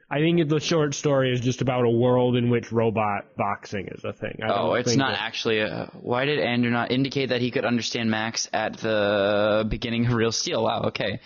I 0.08 0.20
think 0.20 0.48
the 0.48 0.60
short 0.60 0.94
story 0.94 1.32
is 1.32 1.40
just 1.40 1.62
about 1.62 1.84
a 1.84 1.90
world 1.90 2.36
in 2.36 2.48
which 2.48 2.70
robot 2.70 3.24
boxing 3.36 3.88
is 3.88 4.04
a 4.04 4.12
thing. 4.12 4.38
Oh, 4.46 4.74
it's 4.74 4.94
not 4.94 5.12
that- 5.12 5.20
actually. 5.20 5.58
A, 5.58 5.90
why 6.00 6.24
did 6.26 6.38
Andrew 6.38 6.70
not 6.70 6.92
indicate 6.92 7.30
that 7.30 7.40
he 7.40 7.50
could 7.50 7.64
understand 7.64 8.08
Max 8.10 8.48
at 8.52 8.76
the 8.78 9.66
beginning 9.68 10.06
of 10.06 10.12
Real 10.12 10.30
Steel? 10.30 10.62
Wow, 10.62 10.82
okay. 10.86 11.18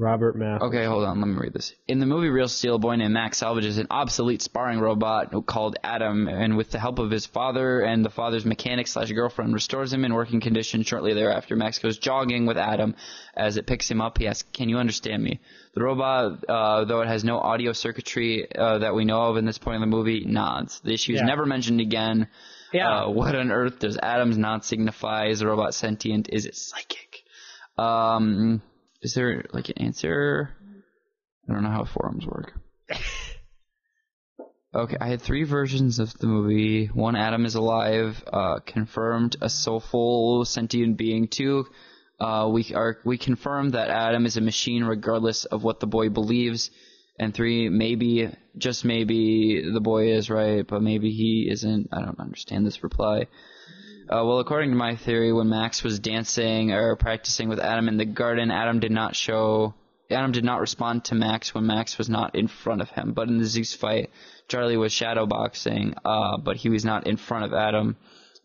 Robert 0.00 0.36
Math. 0.36 0.62
Okay, 0.62 0.84
hold 0.84 1.02
on. 1.04 1.20
Let 1.20 1.26
me 1.26 1.34
read 1.36 1.52
this. 1.52 1.74
In 1.88 1.98
the 1.98 2.06
movie 2.06 2.28
Real 2.28 2.46
Steel, 2.46 2.76
a 2.76 2.78
boy 2.78 2.94
named 2.94 3.12
Max 3.12 3.38
salvages 3.38 3.78
an 3.78 3.88
obsolete 3.90 4.40
sparring 4.42 4.78
robot 4.78 5.32
called 5.46 5.76
Adam, 5.82 6.28
and 6.28 6.56
with 6.56 6.70
the 6.70 6.78
help 6.78 7.00
of 7.00 7.10
his 7.10 7.26
father 7.26 7.80
and 7.80 8.04
the 8.04 8.10
father's 8.10 8.44
mechanic 8.44 8.86
slash 8.86 9.10
girlfriend, 9.10 9.52
restores 9.52 9.92
him 9.92 10.04
in 10.04 10.14
working 10.14 10.40
condition. 10.40 10.84
Shortly 10.84 11.14
thereafter, 11.14 11.56
Max 11.56 11.80
goes 11.80 11.98
jogging 11.98 12.46
with 12.46 12.56
Adam. 12.56 12.94
As 13.36 13.56
it 13.56 13.66
picks 13.66 13.90
him 13.90 14.00
up, 14.00 14.18
he 14.18 14.28
asks, 14.28 14.48
"Can 14.52 14.68
you 14.68 14.78
understand 14.78 15.20
me?" 15.20 15.40
The 15.74 15.82
robot, 15.82 16.44
uh, 16.48 16.84
though 16.84 17.00
it 17.00 17.08
has 17.08 17.24
no 17.24 17.38
audio 17.38 17.72
circuitry 17.72 18.46
uh, 18.54 18.78
that 18.78 18.94
we 18.94 19.04
know 19.04 19.22
of 19.30 19.36
in 19.36 19.46
this 19.46 19.58
point 19.58 19.74
in 19.76 19.80
the 19.80 19.86
movie, 19.88 20.24
nods. 20.24 20.78
The 20.80 20.94
issue 20.94 21.14
is 21.14 21.20
Yeah. 21.20 21.26
never 21.26 21.44
mentioned 21.44 21.80
again. 21.80 22.28
Yeah. 22.72 23.02
Uh, 23.04 23.10
what 23.10 23.34
on 23.34 23.50
earth 23.50 23.80
does 23.80 23.98
Adam's 24.00 24.38
nod 24.38 24.64
signify? 24.64 25.26
Is 25.26 25.40
the 25.40 25.48
robot 25.48 25.74
sentient? 25.74 26.28
Is 26.32 26.46
it 26.46 26.54
psychic? 26.54 27.24
Um, 27.76 28.62
is 29.02 29.14
there 29.14 29.44
like 29.52 29.68
an 29.68 29.78
answer? 29.78 30.50
I 31.48 31.52
don't 31.52 31.62
know 31.62 31.70
how 31.70 31.84
forums 31.84 32.26
work. 32.26 32.52
Okay, 34.74 34.98
I 35.00 35.08
had 35.08 35.22
three 35.22 35.44
versions 35.44 35.98
of 35.98 36.12
the 36.18 36.26
movie. 36.26 36.86
One, 36.88 37.16
Adam 37.16 37.46
is 37.46 37.54
alive, 37.54 38.22
uh, 38.30 38.58
confirmed 38.66 39.36
a 39.40 39.48
soulful 39.48 40.44
sentient 40.44 40.98
being. 40.98 41.26
Two, 41.28 41.64
uh, 42.20 42.50
we 42.52 42.74
are 42.74 42.98
we 43.02 43.16
confirmed 43.16 43.72
that 43.72 43.88
Adam 43.88 44.26
is 44.26 44.36
a 44.36 44.42
machine 44.42 44.84
regardless 44.84 45.46
of 45.46 45.64
what 45.64 45.80
the 45.80 45.86
boy 45.86 46.10
believes. 46.10 46.70
And 47.18 47.34
three, 47.34 47.70
maybe, 47.70 48.28
just 48.58 48.84
maybe, 48.84 49.68
the 49.72 49.80
boy 49.80 50.12
is 50.12 50.28
right, 50.28 50.66
but 50.66 50.82
maybe 50.82 51.12
he 51.12 51.48
isn't. 51.50 51.88
I 51.90 52.02
don't 52.02 52.20
understand 52.20 52.66
this 52.66 52.82
reply. 52.82 53.26
Uh, 54.10 54.24
well, 54.24 54.38
according 54.38 54.70
to 54.70 54.76
my 54.76 54.96
theory, 54.96 55.34
when 55.34 55.50
Max 55.50 55.84
was 55.84 55.98
dancing 55.98 56.72
or 56.72 56.96
practicing 56.96 57.50
with 57.50 57.60
Adam 57.60 57.88
in 57.88 57.98
the 57.98 58.06
garden, 58.06 58.50
Adam 58.50 58.80
did 58.80 58.90
not 58.90 59.14
show 59.14 59.74
Adam 60.10 60.32
did 60.32 60.44
not 60.44 60.60
respond 60.60 61.04
to 61.04 61.14
Max 61.14 61.54
when 61.54 61.66
Max 61.66 61.98
was 61.98 62.08
not 62.08 62.34
in 62.34 62.48
front 62.48 62.80
of 62.80 62.88
him. 62.88 63.12
But 63.12 63.28
in 63.28 63.36
the 63.36 63.44
Zeus 63.44 63.74
fight, 63.74 64.10
Charlie 64.48 64.78
was 64.78 64.92
shadowboxing, 64.92 65.94
uh, 66.04 66.38
but 66.38 66.56
he 66.56 66.70
was 66.70 66.84
not 66.84 67.06
in 67.06 67.18
front 67.18 67.44
of 67.44 67.52
Adam, 67.52 67.96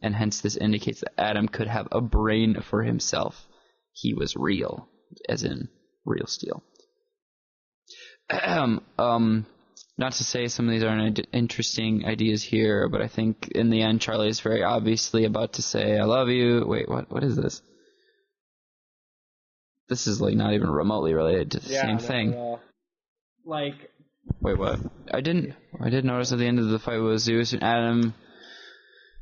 and 0.01 0.13
hence 0.13 0.41
this 0.41 0.57
indicates 0.57 0.99
that 0.99 1.17
Adam 1.17 1.47
could 1.47 1.67
have 1.67 1.87
a 1.91 2.01
brain 2.01 2.57
for 2.69 2.83
himself. 2.83 3.47
He 3.93 4.13
was 4.13 4.35
real, 4.35 4.89
as 5.29 5.43
in 5.43 5.69
real 6.05 6.27
steel. 6.27 6.61
um, 8.99 9.45
not 9.97 10.13
to 10.13 10.23
say 10.23 10.47
some 10.47 10.67
of 10.67 10.73
these 10.73 10.83
aren't 10.83 11.25
interesting 11.31 12.05
ideas 12.05 12.41
here, 12.41 12.89
but 12.89 13.01
I 13.01 13.07
think 13.07 13.49
in 13.49 13.69
the 13.69 13.81
end, 13.81 14.01
Charlie 14.01 14.29
is 14.29 14.39
very 14.39 14.63
obviously 14.63 15.25
about 15.25 15.53
to 15.53 15.61
say, 15.61 15.99
"I 15.99 16.05
love 16.05 16.29
you." 16.29 16.65
Wait, 16.65 16.89
what? 16.89 17.11
What 17.11 17.23
is 17.23 17.35
this? 17.35 17.61
This 19.89 20.07
is 20.07 20.21
like 20.21 20.35
not 20.35 20.53
even 20.53 20.69
remotely 20.69 21.13
related 21.13 21.51
to 21.51 21.59
the 21.59 21.69
same 21.69 21.99
thing. 21.99 22.57
Like, 23.45 23.75
Wait, 24.39 24.57
what? 24.57 24.79
I 25.13 25.21
didn't. 25.21 25.53
I 25.81 25.89
did 25.89 26.05
notice 26.05 26.31
at 26.31 26.39
the 26.39 26.47
end 26.47 26.59
of 26.59 26.69
the 26.69 26.79
fight 26.79 26.99
with 26.99 27.19
Zeus 27.19 27.53
and 27.53 27.63
Adam. 27.63 28.13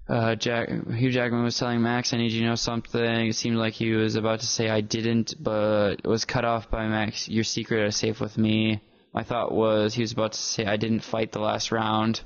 Uh, 0.07 0.35
Jack, 0.35 0.69
Hugh 0.69 1.11
Jackman 1.11 1.43
was 1.43 1.57
telling 1.57 1.81
Max, 1.81 2.13
"I 2.13 2.17
need 2.17 2.31
you 2.31 2.41
to 2.41 2.47
know 2.47 2.55
something." 2.55 3.27
It 3.27 3.35
seemed 3.35 3.57
like 3.57 3.73
he 3.73 3.91
was 3.91 4.15
about 4.15 4.39
to 4.41 4.45
say, 4.45 4.69
"I 4.69 4.81
didn't," 4.81 5.35
but 5.39 6.05
was 6.05 6.25
cut 6.25 6.45
off 6.45 6.69
by 6.69 6.87
Max. 6.87 7.27
Your 7.27 7.43
secret 7.43 7.85
is 7.87 7.95
safe 7.95 8.19
with 8.19 8.37
me. 8.37 8.81
My 9.13 9.23
thought 9.23 9.51
was 9.51 9.93
he 9.93 10.01
was 10.01 10.11
about 10.13 10.33
to 10.33 10.39
say, 10.39 10.65
"I 10.65 10.77
didn't 10.77 11.01
fight 11.01 11.31
the 11.31 11.39
last 11.39 11.71
round." 11.71 12.21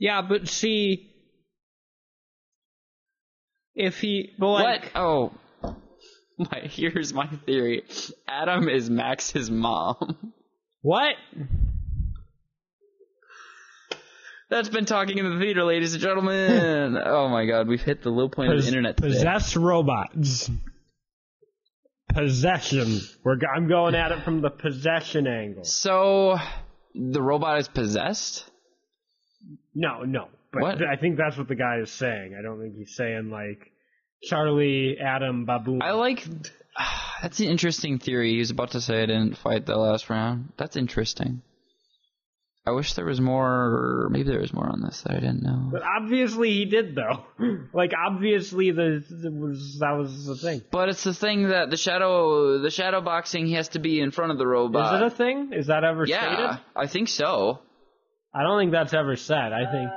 yeah, 0.00 0.22
but 0.22 0.48
see, 0.48 1.10
if 3.74 4.00
he, 4.00 4.30
but 4.38 4.48
like, 4.48 4.94
what? 4.94 4.96
Oh, 4.96 5.32
my. 6.38 6.62
Here's 6.64 7.12
my 7.12 7.26
theory. 7.46 7.84
Adam 8.26 8.68
is 8.68 8.88
Max's 8.88 9.50
mom. 9.50 10.32
what? 10.80 11.14
That's 14.48 14.70
been 14.70 14.86
talking 14.86 15.18
in 15.18 15.30
the 15.32 15.38
theater, 15.38 15.62
ladies 15.64 15.92
and 15.92 16.02
gentlemen. 16.02 16.98
oh 17.04 17.28
my 17.28 17.44
God, 17.44 17.68
we've 17.68 17.82
hit 17.82 18.02
the 18.02 18.10
low 18.10 18.28
point 18.28 18.52
of 18.52 18.60
the 18.60 18.66
internet. 18.66 18.96
Today. 18.96 19.08
Possess 19.08 19.54
robots. 19.54 20.50
Possession. 22.14 23.00
We're, 23.24 23.36
go- 23.36 23.46
I'm 23.54 23.68
going 23.68 23.94
at 23.94 24.12
it 24.12 24.22
from 24.24 24.40
the 24.40 24.50
possession 24.50 25.26
angle. 25.26 25.64
So 25.64 26.36
the 26.94 27.22
robot 27.22 27.58
is 27.58 27.68
possessed. 27.68 28.48
No, 29.74 30.02
no. 30.02 30.28
But 30.52 30.62
What? 30.62 30.82
I 30.86 30.96
think 30.96 31.16
that's 31.16 31.36
what 31.36 31.48
the 31.48 31.54
guy 31.54 31.78
is 31.78 31.90
saying. 31.90 32.36
I 32.38 32.42
don't 32.42 32.60
think 32.60 32.74
he's 32.76 32.96
saying 32.96 33.30
like 33.30 33.70
Charlie, 34.24 34.96
Adam, 35.00 35.44
Baboon. 35.46 35.80
I 35.82 35.92
like. 35.92 36.24
That's 37.22 37.38
an 37.40 37.46
interesting 37.46 37.98
theory. 37.98 38.32
He 38.32 38.38
was 38.38 38.50
about 38.50 38.70
to 38.72 38.80
say 38.80 39.02
I 39.02 39.06
didn't 39.06 39.36
fight 39.36 39.66
the 39.66 39.76
last 39.76 40.08
round. 40.08 40.52
That's 40.56 40.76
interesting. 40.76 41.42
I 42.66 42.72
wish 42.72 42.92
there 42.92 43.06
was 43.06 43.20
more. 43.20 44.08
Maybe 44.10 44.28
there 44.28 44.40
was 44.40 44.52
more 44.52 44.68
on 44.68 44.82
this 44.82 45.00
that 45.02 45.12
I 45.12 45.20
didn't 45.20 45.42
know. 45.42 45.70
But 45.72 45.82
obviously 45.82 46.50
he 46.50 46.66
did 46.66 46.94
though. 46.94 47.24
like 47.72 47.92
obviously 47.96 48.70
the, 48.70 49.02
the 49.08 49.30
was 49.30 49.78
that 49.80 49.92
was 49.92 50.26
the 50.26 50.36
thing. 50.36 50.62
But 50.70 50.90
it's 50.90 51.02
the 51.02 51.14
thing 51.14 51.48
that 51.48 51.70
the 51.70 51.78
shadow, 51.78 52.58
the 52.58 52.70
shadow 52.70 53.00
boxing, 53.00 53.46
he 53.46 53.54
has 53.54 53.68
to 53.68 53.78
be 53.78 54.00
in 54.00 54.10
front 54.10 54.32
of 54.32 54.38
the 54.38 54.46
robot. 54.46 54.94
Is 54.94 55.00
it 55.00 55.06
a 55.06 55.10
thing? 55.10 55.52
Is 55.54 55.66
that 55.68 55.84
ever 55.84 56.04
yeah, 56.04 56.20
stated? 56.20 56.60
I 56.76 56.86
think 56.86 57.08
so. 57.08 57.60
I 58.32 58.42
don't 58.42 58.60
think 58.60 58.72
that's 58.72 58.94
ever 58.94 59.16
said. 59.16 59.52
I 59.52 59.70
think, 59.72 59.90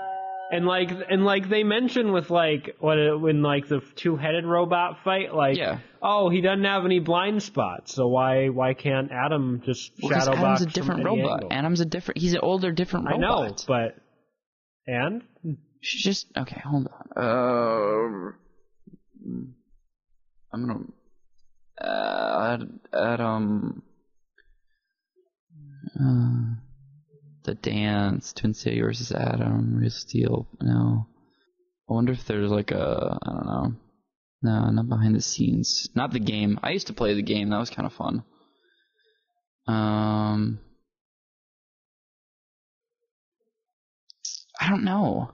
and 0.55 0.65
like, 0.65 0.89
and 1.09 1.25
like 1.25 1.49
they 1.49 1.63
mention 1.63 2.11
with 2.11 2.29
like 2.29 2.75
what 2.79 2.97
when 3.19 3.41
like 3.41 3.67
the 3.67 3.81
two-headed 3.95 4.45
robot 4.45 4.99
fight, 5.03 5.33
like, 5.33 5.57
Yeah. 5.57 5.79
oh, 6.01 6.29
he 6.29 6.41
doesn't 6.41 6.63
have 6.63 6.85
any 6.85 6.99
blind 6.99 7.41
spots, 7.43 7.93
so 7.93 8.07
why 8.07 8.49
why 8.49 8.73
can't 8.73 9.11
Adam 9.11 9.61
just 9.65 9.95
Because 9.95 10.25
shadow 10.25 10.31
Adam's 10.37 10.43
box 10.43 10.61
a 10.61 10.65
different 10.67 11.05
robot. 11.05 11.33
angle? 11.43 11.49
Adam's 11.51 11.81
a 11.81 11.85
different. 11.85 12.19
He's 12.19 12.33
an 12.33 12.41
older, 12.43 12.71
different 12.71 13.07
robot. 13.07 13.23
I 13.23 13.47
know, 13.47 13.55
but 13.67 13.95
and 14.85 15.23
Should 15.81 16.01
just 16.01 16.27
okay. 16.37 16.61
Hold 16.63 16.87
on. 17.15 17.25
Um, 17.25 18.35
I'm 20.53 20.67
gonna 20.67 20.79
uh, 21.81 22.57
Adam. 22.93 23.81
Uh, 25.99 26.55
the 27.43 27.55
dance, 27.55 28.33
Twin 28.33 28.53
City 28.53 28.81
versus 28.81 29.11
Adam, 29.11 29.75
Real 29.75 29.89
Steel. 29.89 30.47
No, 30.61 31.07
I 31.89 31.93
wonder 31.93 32.13
if 32.13 32.25
there's 32.25 32.51
like 32.51 32.71
a 32.71 33.17
I 33.21 33.31
don't 33.31 33.45
know. 33.45 33.73
No, 34.41 34.69
not 34.71 34.89
behind 34.89 35.15
the 35.15 35.21
scenes. 35.21 35.89
Not 35.95 36.11
the 36.11 36.19
game. 36.19 36.59
I 36.61 36.71
used 36.71 36.87
to 36.87 36.93
play 36.93 37.13
the 37.13 37.21
game. 37.21 37.49
That 37.49 37.59
was 37.59 37.69
kind 37.69 37.85
of 37.85 37.93
fun. 37.93 38.23
Um, 39.67 40.59
I 44.59 44.69
don't 44.69 44.83
know. 44.83 45.31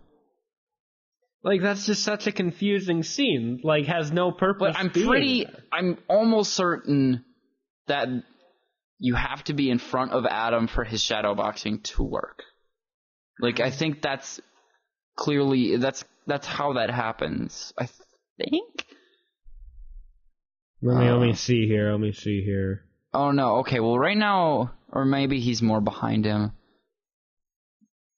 like 1.43 1.61
that's 1.61 1.87
just 1.87 2.03
such 2.03 2.27
a 2.27 2.31
confusing 2.31 3.01
scene. 3.01 3.61
Like 3.63 3.85
has 3.85 4.11
no 4.11 4.31
purpose. 4.31 4.73
But 4.73 4.79
I'm 4.79 4.91
pretty, 4.91 5.45
there. 5.45 5.63
I'm 5.71 5.97
almost 6.07 6.53
certain 6.53 7.25
that 7.87 8.07
you 8.99 9.15
have 9.15 9.43
to 9.45 9.53
be 9.53 9.69
in 9.69 9.79
front 9.79 10.11
of 10.11 10.25
Adam 10.25 10.67
for 10.67 10.83
his 10.83 11.01
shadow 11.01 11.33
boxing 11.33 11.79
to 11.81 12.03
work. 12.03 12.43
Like 13.39 13.59
I 13.59 13.71
think 13.71 14.01
that's 14.01 14.39
clearly 15.15 15.77
that's 15.77 16.03
that's 16.27 16.45
how 16.45 16.73
that 16.73 16.89
happens. 16.89 17.73
I 17.77 17.87
think. 18.37 18.85
Let 20.81 20.97
me 20.99 21.11
let 21.11 21.21
me 21.21 21.31
Uh, 21.31 21.35
see 21.35 21.65
here. 21.67 21.91
Let 21.91 22.01
me 22.01 22.11
see 22.11 22.43
here. 22.43 22.83
Oh 23.13 23.31
no. 23.31 23.57
Okay. 23.57 23.79
Well, 23.79 23.97
right 23.97 24.17
now, 24.17 24.71
or 24.91 25.05
maybe 25.05 25.39
he's 25.39 25.61
more 25.61 25.81
behind 25.81 26.25
him. 26.25 26.51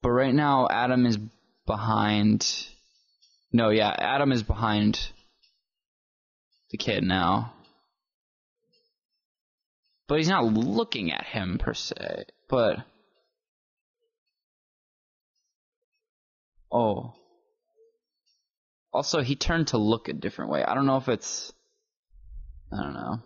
But 0.01 0.11
right 0.11 0.33
now, 0.33 0.67
Adam 0.69 1.05
is 1.05 1.17
behind. 1.67 2.45
No, 3.53 3.69
yeah, 3.69 3.89
Adam 3.97 4.31
is 4.31 4.41
behind 4.43 4.99
the 6.71 6.77
kid 6.77 7.03
now. 7.03 7.53
But 10.11 10.17
he's 10.17 10.27
not 10.27 10.43
looking 10.43 11.09
at 11.13 11.23
him 11.23 11.57
per 11.57 11.73
se. 11.73 12.25
But 12.49 12.79
oh. 16.69 17.13
Also, 18.91 19.21
he 19.21 19.37
turned 19.37 19.67
to 19.67 19.77
look 19.77 20.09
a 20.09 20.13
different 20.13 20.51
way. 20.51 20.65
I 20.65 20.75
don't 20.75 20.85
know 20.85 20.97
if 20.97 21.07
it's. 21.07 21.53
I 22.73 22.83
don't 22.83 22.93
know. 22.93 23.19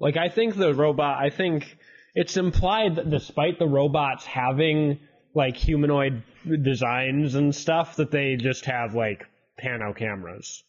Like 0.00 0.16
I 0.16 0.28
think 0.28 0.56
the 0.56 0.74
robot. 0.74 1.22
I 1.22 1.30
think 1.30 1.72
it's 2.16 2.36
implied 2.36 2.96
that 2.96 3.08
despite 3.08 3.60
the 3.60 3.68
robots 3.68 4.24
having 4.24 4.98
like 5.36 5.56
humanoid 5.56 6.24
designs 6.64 7.36
and 7.36 7.54
stuff, 7.54 7.94
that 7.94 8.10
they 8.10 8.34
just 8.34 8.64
have 8.64 8.96
like 8.96 9.24
pano 9.62 9.96
cameras 9.96 10.64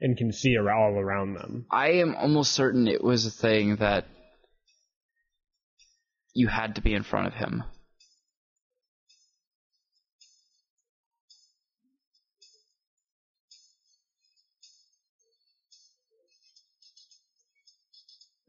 and 0.00 0.16
can 0.16 0.32
see 0.32 0.56
all 0.58 0.98
around 0.98 1.34
them. 1.34 1.66
I 1.70 1.92
am 1.92 2.14
almost 2.14 2.52
certain 2.52 2.88
it 2.88 3.02
was 3.02 3.26
a 3.26 3.30
thing 3.30 3.76
that 3.76 4.06
you 6.34 6.48
had 6.48 6.74
to 6.74 6.82
be 6.82 6.94
in 6.94 7.02
front 7.02 7.28
of 7.28 7.34
him. 7.34 7.64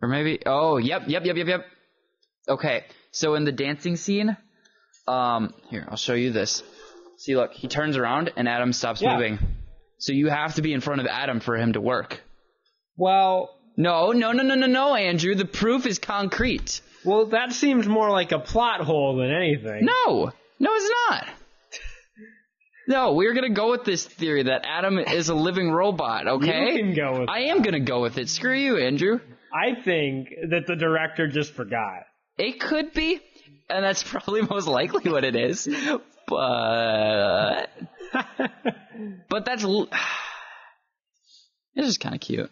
Or 0.01 0.07
maybe 0.07 0.39
oh 0.45 0.77
yep 0.77 1.03
yep 1.07 1.25
yep 1.25 1.35
yep 1.37 1.47
yep. 1.47 1.65
Okay, 2.49 2.85
so 3.11 3.35
in 3.35 3.43
the 3.43 3.51
dancing 3.51 3.95
scene, 3.97 4.37
um, 5.07 5.53
here 5.69 5.85
I'll 5.89 5.97
show 5.97 6.13
you 6.13 6.31
this. 6.31 6.63
See, 7.17 7.35
look, 7.35 7.51
he 7.53 7.67
turns 7.67 7.97
around 7.97 8.31
and 8.37 8.47
Adam 8.47 8.71
stops 8.73 9.01
Yeah. 9.01 9.15
moving. 9.15 9.39
So 9.99 10.13
you 10.13 10.27
have 10.29 10.55
to 10.55 10.61
be 10.61 10.73
in 10.73 10.81
front 10.81 11.01
of 11.01 11.07
Adam 11.07 11.39
for 11.39 11.55
him 11.57 11.73
to 11.73 11.81
work. 11.81 12.21
Well, 12.95 13.49
No, 13.77 14.11
no, 14.11 14.31
no, 14.31 14.43
no, 14.43 14.55
no, 14.55 14.67
no, 14.67 14.95
Andrew. 14.95 15.35
The 15.35 15.45
proof 15.45 15.85
is 15.85 15.99
concrete. 15.99 16.81
well, 17.05 17.27
that 17.27 17.53
seems 17.53 17.87
more 17.87 18.09
like 18.09 18.31
a 18.31 18.39
plot 18.39 18.81
hole 18.81 19.17
than 19.17 19.31
anything. 19.31 19.85
No, 19.85 20.31
no, 20.59 20.69
it's 20.73 20.91
not. 21.09 21.27
No, 22.89 23.13
we're 23.13 23.33
gonna 23.33 23.49
go 23.53 23.71
with 23.71 23.83
this 23.83 24.05
theory 24.05 24.43
that 24.43 24.65
Adam 24.65 24.97
is 24.97 25.27
a 25.29 25.35
living 25.35 25.69
robot. 25.71 26.27
Okay, 26.27 26.71
You 26.71 26.77
can 26.83 26.95
go 26.95 27.19
with. 27.19 27.29
I 27.29 27.41
am 27.51 27.61
gonna 27.61 27.81
go 27.81 28.01
with 28.01 28.17
it. 28.17 28.29
Screw 28.29 28.55
you, 28.57 28.77
Andrew. 28.77 29.19
I 29.53 29.81
think 29.83 30.29
that 30.51 30.67
the 30.67 30.75
director 30.75 31.27
just 31.27 31.53
forgot. 31.53 32.03
It 32.37 32.59
could 32.61 32.93
be, 32.93 33.19
and 33.69 33.83
that's 33.83 34.03
probably 34.11 34.41
most 34.43 34.67
likely 34.67 35.11
what 35.11 35.23
it 35.25 35.35
is. 35.35 35.67
But, 36.27 37.67
but 39.29 39.45
that's 39.45 39.63
l- 39.63 39.89
it's 41.75 41.87
just 41.87 41.99
kind 41.99 42.15
of 42.15 42.21
cute. 42.21 42.49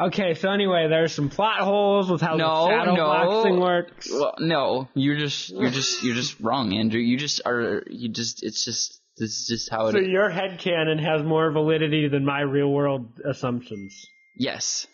okay, 0.00 0.34
so 0.34 0.50
anyway, 0.50 0.86
there's 0.88 1.12
some 1.14 1.28
plot 1.30 1.60
holes 1.60 2.10
with 2.10 2.20
how 2.20 2.36
No, 2.36 2.64
the 2.66 2.70
shadow 2.70 2.94
no. 2.94 3.06
boxing 3.06 3.60
works. 3.60 4.10
Well, 4.12 4.34
no, 4.38 4.88
you're 4.94 5.16
just 5.18 5.50
you're 5.50 5.70
just 5.70 6.02
you're 6.02 6.14
just 6.14 6.38
wrong, 6.40 6.74
Andrew. 6.76 7.00
You 7.00 7.16
just 7.16 7.40
are 7.46 7.82
you 7.88 8.08
just 8.10 8.42
it's 8.42 8.64
just 8.64 9.00
This 9.16 9.30
is 9.30 9.46
just 9.48 9.70
how 9.70 9.86
it 9.88 9.92
So 9.92 9.98
is. 9.98 10.08
your 10.08 10.30
headcanon 10.30 11.00
has 11.02 11.22
more 11.24 11.50
validity 11.50 12.08
than 12.08 12.24
my 12.24 12.40
real 12.40 12.68
world 12.70 13.08
assumptions. 13.28 14.06
Yes. 14.36 14.86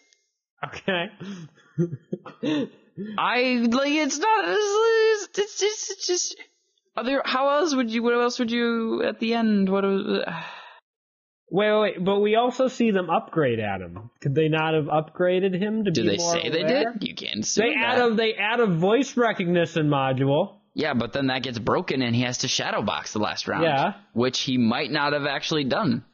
Okay. 0.64 1.06
I 3.18 3.66
like 3.68 3.90
it's 3.92 4.18
not 4.18 4.44
it's, 4.46 5.38
it's 5.38 5.58
just 5.58 5.90
it's 5.90 6.06
just 6.06 6.36
other 6.96 7.22
how 7.24 7.48
else 7.58 7.74
would 7.74 7.90
you 7.90 8.02
what 8.02 8.14
else 8.14 8.38
would 8.38 8.50
you 8.50 9.02
at 9.02 9.18
the 9.20 9.34
end 9.34 9.68
what 9.68 9.84
was 9.84 10.24
uh, 10.26 10.42
Wait, 11.54 11.70
wait, 11.70 11.80
wait, 11.80 12.04
but 12.04 12.20
we 12.20 12.34
also 12.34 12.68
see 12.68 12.92
them 12.92 13.10
upgrade 13.10 13.60
Adam. 13.60 14.10
Could 14.22 14.34
they 14.34 14.48
not 14.48 14.72
have 14.72 14.86
upgraded 14.86 15.54
him 15.54 15.84
to 15.84 15.90
do 15.90 16.00
be 16.02 16.08
they 16.08 16.16
more 16.16 16.32
say 16.32 16.48
they 16.48 16.62
did? 16.62 16.86
You 17.00 17.14
can't 17.14 17.44
say 17.44 17.64
They 17.68 17.74
that. 17.74 17.98
add 17.98 18.10
a 18.12 18.14
they 18.14 18.32
add 18.34 18.60
a 18.60 18.66
voice 18.66 19.18
recognition 19.18 19.88
module. 19.90 20.60
Yeah, 20.72 20.94
but 20.94 21.12
then 21.12 21.26
that 21.26 21.42
gets 21.42 21.58
broken 21.58 22.00
and 22.00 22.16
he 22.16 22.22
has 22.22 22.38
to 22.38 22.48
shadow 22.48 22.80
box 22.80 23.12
the 23.12 23.18
last 23.18 23.46
round. 23.48 23.64
Yeah. 23.64 23.92
Which 24.14 24.40
he 24.40 24.56
might 24.56 24.90
not 24.90 25.12
have 25.12 25.26
actually 25.26 25.64
done. 25.64 26.06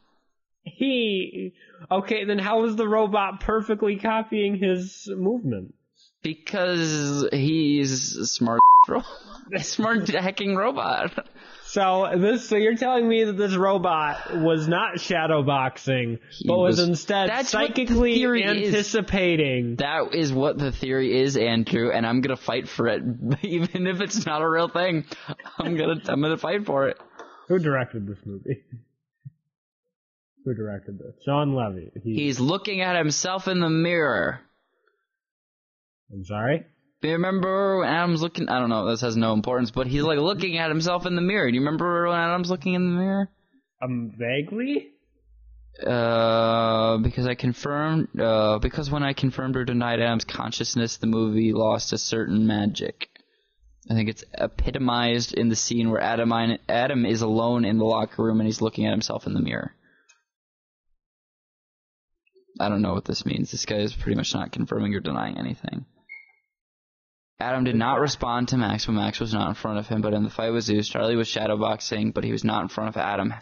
He 0.65 1.55
okay, 1.89 2.25
then 2.25 2.41
how 2.41 2.65
is 2.65 2.75
the 2.75 2.89
robot 2.89 3.39
perfectly 3.41 3.95
copying 3.97 4.59
his 4.59 5.09
movement? 5.09 5.73
Because 6.23 7.29
he's 7.33 8.17
a 8.17 8.27
smart 8.27 8.61
ro- 8.89 9.03
smart 9.59 10.09
hacking 10.09 10.57
robot. 10.57 11.13
So 11.67 12.09
this 12.17 12.49
so 12.49 12.57
you're 12.57 12.77
telling 12.77 13.07
me 13.09 13.25
that 13.25 13.35
this 13.37 13.55
robot 13.55 14.37
was 14.39 14.67
not 14.67 15.01
shadow 15.01 15.43
boxing, 15.43 16.19
He 16.31 16.49
but 16.49 16.59
was, 16.59 16.79
was- 16.79 16.89
instead 16.89 17.29
That's 17.29 17.53
what 17.55 17.75
the 17.75 17.87
psychically 17.87 18.15
theory 18.15 18.43
is. 18.43 18.75
anticipating. 18.75 19.77
That 19.77 20.15
is 20.15 20.33
what 20.33 20.59
the 20.59 20.73
theory 20.73 21.21
is, 21.21 21.37
Andrew, 21.37 21.91
and 21.93 22.07
I'm 22.07 22.21
gonna 22.23 22.37
fight 22.37 22.69
for 22.69 22.89
it, 22.89 23.03
even 23.43 23.87
if 23.87 24.01
it's 24.01 24.25
not 24.27 24.43
a 24.43 24.49
real 24.49 24.69
thing. 24.69 25.05
I'm 25.59 25.77
gonna 25.77 26.01
I'm 26.09 26.21
gonna 26.23 26.37
fight 26.39 26.65
for 26.67 26.89
it. 26.89 26.99
Who 27.49 27.59
directed 27.59 28.07
this 28.07 28.19
movie? 28.27 28.63
Who 30.45 30.55
directed 30.55 30.99
this? 30.99 31.15
Shawn 31.25 31.55
Levy. 31.55 31.91
He, 32.03 32.15
He's 32.15 32.41
looking 32.41 32.81
at 32.81 32.97
himself 32.97 33.47
in 33.49 33.61
the 33.61 33.69
mirror. 33.71 34.41
I'm 36.13 36.25
sorry. 36.25 36.65
Do 37.01 37.09
you 37.09 37.15
remember 37.15 37.79
when 37.79 37.89
Adam's 37.89 38.23
looking? 38.23 38.49
I 38.49 38.59
don't 38.59 38.71
know. 38.71 38.91
This 38.91 39.03
has 39.03 39.17
no 39.17 39.33
importance, 39.33 39.71
but 39.71 39.87
he's 39.87 40.03
like 40.03 40.19
looking 40.19 40.59
at 40.59 40.69
himself 40.69 41.07
in 41.07 41.15
the 41.15 41.23
mirror. 41.23 41.49
Do 41.49 41.55
you 41.55 41.61
remember 41.61 42.09
when 42.09 42.19
Adam's 42.19 42.51
looking 42.51 42.75
in 42.75 42.91
the 42.91 43.01
mirror? 43.01 43.31
Um, 43.81 44.13
vaguely. 44.19 44.89
Uh, 45.85 46.99
because 46.99 47.27
I 47.27 47.37
confirmed. 47.37 48.19
Uh, 48.19 48.59
because 48.59 48.91
when 48.91 49.05
I 49.05 49.13
confirmed 49.13 49.57
or 49.57 49.65
denied 49.65 50.01
Adam's 50.01 50.25
consciousness, 50.25 50.97
the 50.97 51.07
movie 51.07 51.53
lost 51.53 51.93
a 51.93 51.99
certain 51.99 52.47
magic. 52.49 53.09
I 53.89 53.95
think 53.95 54.09
it's 54.09 54.25
epitomized 54.35 55.33
in 55.33 55.49
the 55.49 55.57
scene 55.57 55.91
where 55.91 56.01
Adam 56.01 56.33
Adam 56.69 57.07
is 57.07 57.23
alone 57.23 57.65
in 57.65 57.79
the 57.79 57.85
locker 57.85 58.23
room 58.23 58.41
and 58.41 58.47
he's 58.47 58.61
looking 58.61 58.87
at 58.87 58.91
himself 58.91 59.27
in 59.27 59.35
the 59.35 59.41
mirror. 59.41 59.75
I 62.61 62.69
don't 62.69 62.83
know 62.83 62.93
what 62.93 63.05
this 63.05 63.25
means. 63.25 63.53
This 63.53 63.65
guy 63.65 63.77
is 63.77 63.95
pretty 63.95 64.17
much 64.17 64.35
not 64.35 64.51
confirming 64.51 64.95
or 64.95 65.01
denying 65.01 65.39
anything. 65.39 65.87
Adam 67.41 67.63
did 67.63 67.77
not 67.77 68.01
respond 68.01 68.49
to 68.49 68.57
Max 68.57 68.89
when 68.89 68.97
Max 68.97 69.21
was 69.21 69.33
not 69.33 69.49
in 69.49 69.55
front 69.55 69.79
of 69.79 69.87
him, 69.87 70.03
but 70.03 70.13
in 70.13 70.25
the 70.25 70.31
fight 70.31 70.51
with 70.51 70.65
Zeus, 70.65 70.89
Charlie 70.89 71.15
was 71.15 71.29
shadowboxing, 71.29 72.13
but 72.13 72.25
he 72.25 72.33
was 72.33 72.43
not 72.43 72.63
in 72.63 72.69
front 72.69 72.89
of 72.89 72.97
Adam. 72.97 73.33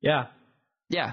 Yeah. 0.00 0.26
Yeah. 0.88 1.12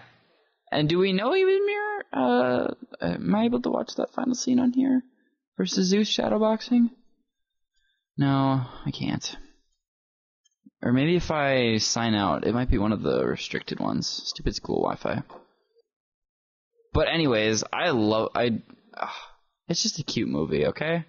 And 0.72 0.90
do 0.90 0.98
we 0.98 1.14
know 1.14 1.32
he 1.34 1.46
was 1.46 1.60
mirror? 1.66 2.06
Uh, 2.12 2.74
am 3.02 3.36
I 3.36 3.46
able 3.46 3.62
to 3.62 3.70
watch 3.70 3.96
that 3.96 4.14
final 4.14 4.34
scene 4.34 4.60
on 4.60 4.74
here 4.74 5.04
versus 5.58 5.88
Zeus 5.88 6.10
shadowboxing? 6.10 6.90
No, 8.18 8.66
I 8.86 8.92
can't. 8.92 9.38
Or 10.82 10.92
maybe 10.94 11.16
if 11.16 11.30
I 11.30 11.78
sign 11.78 12.16
out, 12.16 12.46
it 12.46 12.54
might 12.54 12.72
be 12.72 12.78
one 12.78 12.92
of 12.92 13.04
the 13.04 13.26
restricted 13.26 13.80
ones. 13.80 14.08
Stupid 14.08 14.56
school 14.56 14.82
Wi-Fi. 14.82 15.24
But 16.94 17.08
anyways, 17.08 17.64
I 17.72 17.92
love 17.92 18.30
I. 18.34 18.62
It's 19.68 19.84
just 19.84 20.00
a 20.00 20.04
cute 20.04 20.28
movie, 20.28 20.68
okay? 20.68 21.06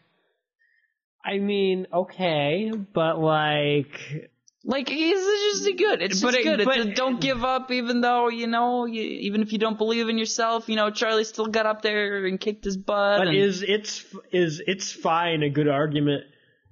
I 1.25 1.39
mean, 1.39 1.87
okay, 1.93 2.73
but 2.93 3.19
like, 3.21 4.31
Like 4.65 4.89
it's 4.91 5.65
just 5.65 5.77
good. 5.79 6.03
It's 6.03 6.21
just 6.21 6.37
it- 6.37 6.43
good. 6.45 6.65
but- 6.65 6.79
it's 6.79 6.87
a, 6.87 6.95
don't 6.95 7.21
give 7.21 7.45
up, 7.45 7.71
even 7.71 8.01
though 8.01 8.29
you 8.29 8.47
know, 8.47 8.87
you, 8.87 9.03
even 9.03 9.43
if 9.43 9.53
you 9.53 9.59
don't 9.59 9.79
believe 9.79 10.09
in 10.09 10.19
yourself. 10.19 10.69
You 10.69 10.77
know, 10.77 10.91
Charlie 10.91 11.25
still 11.25 11.47
got 11.47 11.67
up 11.67 11.83
there 11.83 12.25
and 12.27 12.39
kicked 12.41 12.65
his 12.65 12.77
butt. 12.77 13.19
but 13.19 13.29
and- 13.29 13.37
is 13.37 13.63
it's 13.63 14.05
is 14.33 14.63
it's 14.67 14.93
fine 14.93 15.43
a 15.43 15.51
good 15.51 15.69
argument? 15.69 16.25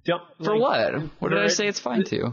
Don't 0.08 0.22
for 0.42 0.56
like, 0.56 0.94
what? 0.94 1.02
What 1.18 1.28
did 1.32 1.38
I 1.38 1.48
say? 1.48 1.66
It's 1.66 1.80
fine 1.80 2.02
to. 2.04 2.32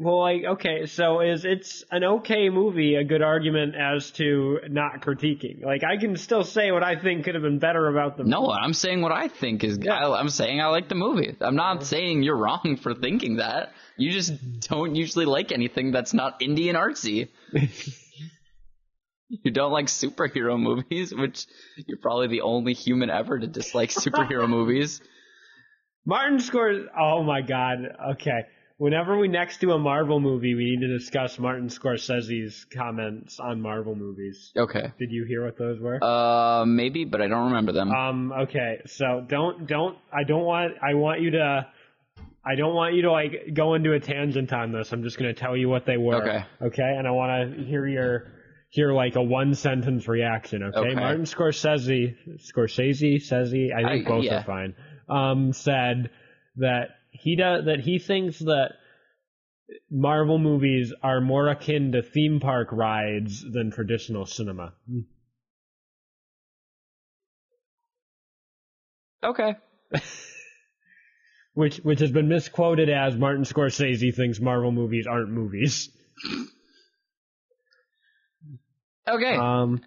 Well, 0.00 0.18
like, 0.18 0.42
okay, 0.44 0.86
so 0.86 1.20
is 1.20 1.44
it's 1.44 1.84
an 1.92 2.02
okay 2.02 2.50
movie 2.50 2.96
a 2.96 3.04
good 3.04 3.22
argument 3.22 3.76
as 3.76 4.10
to 4.12 4.58
not 4.68 5.02
critiquing? 5.02 5.62
Like, 5.62 5.84
I 5.84 5.98
can 5.98 6.16
still 6.16 6.42
say 6.42 6.72
what 6.72 6.82
I 6.82 7.00
think 7.00 7.24
could 7.24 7.36
have 7.36 7.44
been 7.44 7.60
better 7.60 7.86
about 7.86 8.16
the 8.16 8.24
No, 8.24 8.50
I'm 8.50 8.74
saying 8.74 9.02
what 9.02 9.12
I 9.12 9.28
think 9.28 9.62
is. 9.62 9.78
I, 9.88 10.10
I'm 10.10 10.30
saying 10.30 10.60
I 10.60 10.66
like 10.66 10.88
the 10.88 10.96
movie. 10.96 11.36
I'm 11.40 11.54
not 11.54 11.84
saying 11.84 12.24
you're 12.24 12.36
wrong 12.36 12.76
for 12.82 12.92
thinking 12.92 13.36
that. 13.36 13.72
You 13.96 14.10
just 14.10 14.32
don't 14.68 14.96
usually 14.96 15.24
like 15.24 15.52
anything 15.52 15.92
that's 15.92 16.12
not 16.12 16.42
Indian 16.42 16.74
artsy. 16.74 17.28
you 19.28 19.52
don't 19.52 19.70
like 19.70 19.86
superhero 19.86 20.60
movies, 20.60 21.14
which 21.14 21.46
you're 21.86 21.98
probably 21.98 22.26
the 22.26 22.40
only 22.40 22.72
human 22.72 23.10
ever 23.10 23.38
to 23.38 23.46
dislike 23.46 23.90
superhero 23.90 24.48
movies. 24.48 25.00
Martin 26.04 26.40
scores. 26.40 26.86
Oh 26.98 27.22
my 27.22 27.40
god. 27.42 27.78
Okay. 28.12 28.46
Whenever 28.78 29.16
we 29.16 29.28
next 29.28 29.60
do 29.60 29.70
a 29.70 29.78
Marvel 29.78 30.18
movie, 30.18 30.56
we 30.56 30.64
need 30.64 30.80
to 30.80 30.98
discuss 30.98 31.38
Martin 31.38 31.68
Scorsese's 31.68 32.66
comments 32.74 33.38
on 33.38 33.60
Marvel 33.60 33.94
movies. 33.94 34.50
Okay. 34.56 34.92
Did 34.98 35.12
you 35.12 35.24
hear 35.24 35.44
what 35.44 35.56
those 35.56 35.78
were? 35.78 36.02
Uh, 36.02 36.64
maybe, 36.64 37.04
but 37.04 37.22
I 37.22 37.28
don't 37.28 37.44
remember 37.44 37.70
them. 37.70 37.92
Um. 37.92 38.32
Okay. 38.32 38.80
So 38.86 39.24
don't 39.28 39.68
don't. 39.68 39.96
I 40.12 40.24
don't 40.24 40.44
want. 40.44 40.72
I 40.82 40.94
want 40.94 41.20
you 41.20 41.30
to. 41.32 41.66
I 42.44 42.56
don't 42.56 42.74
want 42.74 42.94
you 42.94 43.02
to 43.02 43.12
like 43.12 43.54
go 43.54 43.74
into 43.74 43.92
a 43.92 44.00
tangent 44.00 44.52
on 44.52 44.72
this. 44.72 44.92
I'm 44.92 45.04
just 45.04 45.16
going 45.16 45.32
to 45.32 45.40
tell 45.40 45.56
you 45.56 45.68
what 45.68 45.86
they 45.86 45.96
were. 45.96 46.20
Okay. 46.20 46.44
Okay. 46.60 46.94
And 46.98 47.06
I 47.06 47.12
want 47.12 47.56
to 47.56 47.64
hear 47.64 47.86
your 47.86 48.32
hear 48.70 48.92
like 48.92 49.14
a 49.14 49.22
one 49.22 49.54
sentence 49.54 50.08
reaction. 50.08 50.64
Okay. 50.64 50.78
Okay. 50.78 50.94
Martin 50.96 51.24
Scorsese. 51.24 52.16
Scorsese. 52.40 53.22
Sese. 53.22 53.70
I 53.72 53.92
think 53.92 54.06
I- 54.06 54.10
both 54.10 54.24
yeah. 54.24 54.40
are 54.40 54.44
fine. 54.44 54.74
Um. 55.08 55.52
Said 55.52 56.10
that 56.56 56.88
he 57.10 57.36
does 57.36 57.66
that 57.66 57.80
he 57.80 57.98
thinks 57.98 58.38
that 58.40 58.72
Marvel 59.90 60.38
movies 60.38 60.92
are 61.02 61.20
more 61.20 61.48
akin 61.48 61.92
to 61.92 62.02
theme 62.02 62.40
park 62.40 62.68
rides 62.72 63.44
than 63.50 63.70
traditional 63.70 64.26
cinema. 64.26 64.74
okay. 69.22 69.56
which 71.54 71.78
which 71.78 72.00
has 72.00 72.10
been 72.10 72.28
misquoted 72.28 72.88
as 72.88 73.16
Martin 73.16 73.44
Scorsese 73.44 74.14
thinks 74.14 74.40
Marvel 74.40 74.72
movies 74.72 75.06
aren't 75.06 75.30
movies. 75.30 75.90
Okay. 79.06 79.36
Um 79.36 79.80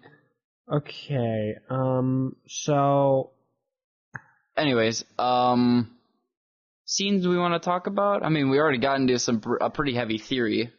okay. 0.70 1.54
Um 1.68 2.36
so 2.46 3.32
Anyways, 4.56 5.04
um, 5.18 5.90
scenes 6.86 7.26
we 7.28 7.36
want 7.38 7.54
to 7.60 7.64
talk 7.64 7.86
about. 7.86 8.24
I 8.24 8.28
mean, 8.30 8.48
we 8.50 8.58
already 8.58 8.78
got 8.78 8.98
into 9.00 9.18
some 9.18 9.42
a 9.60 9.68
pretty 9.70 9.94
heavy 9.94 10.18
theory, 10.18 10.72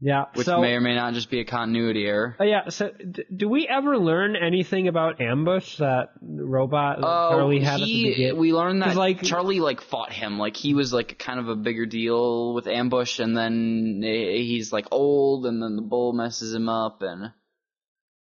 yeah, 0.00 0.24
which 0.34 0.46
so 0.46 0.60
may 0.60 0.74
or 0.74 0.80
may 0.80 0.94
not 0.94 1.14
just 1.14 1.30
be 1.30 1.40
a 1.40 1.44
continuity 1.44 2.04
error. 2.04 2.36
uh, 2.40 2.44
yeah, 2.44 2.68
so 2.68 2.90
d- 2.90 3.24
do 3.34 3.48
we 3.48 3.66
ever 3.68 3.96
learn 3.96 4.34
anything 4.36 4.88
about 4.88 5.20
Ambush 5.20 5.76
that 5.78 6.10
robot 6.20 7.00
that 7.00 7.06
Oh, 7.06 7.30
Charlie 7.30 7.60
had 7.60 7.80
at 7.80 7.86
the 7.86 8.04
beginning? 8.10 8.36
we 8.38 8.52
learned 8.52 8.82
that 8.82 8.96
like- 8.96 9.22
Charlie 9.22 9.60
like 9.60 9.80
fought 9.80 10.12
him. 10.12 10.38
Like 10.38 10.56
he 10.56 10.74
was 10.74 10.92
like 10.92 11.18
kind 11.18 11.38
of 11.40 11.48
a 11.48 11.56
bigger 11.56 11.86
deal 11.86 12.52
with 12.52 12.66
Ambush, 12.66 13.18
and 13.20 13.34
then 13.36 14.02
eh, 14.04 14.38
he's 14.42 14.72
like 14.72 14.88
old, 14.90 15.46
and 15.46 15.62
then 15.62 15.76
the 15.76 15.82
bull 15.82 16.12
messes 16.12 16.52
him 16.52 16.68
up, 16.68 17.00
and 17.02 17.30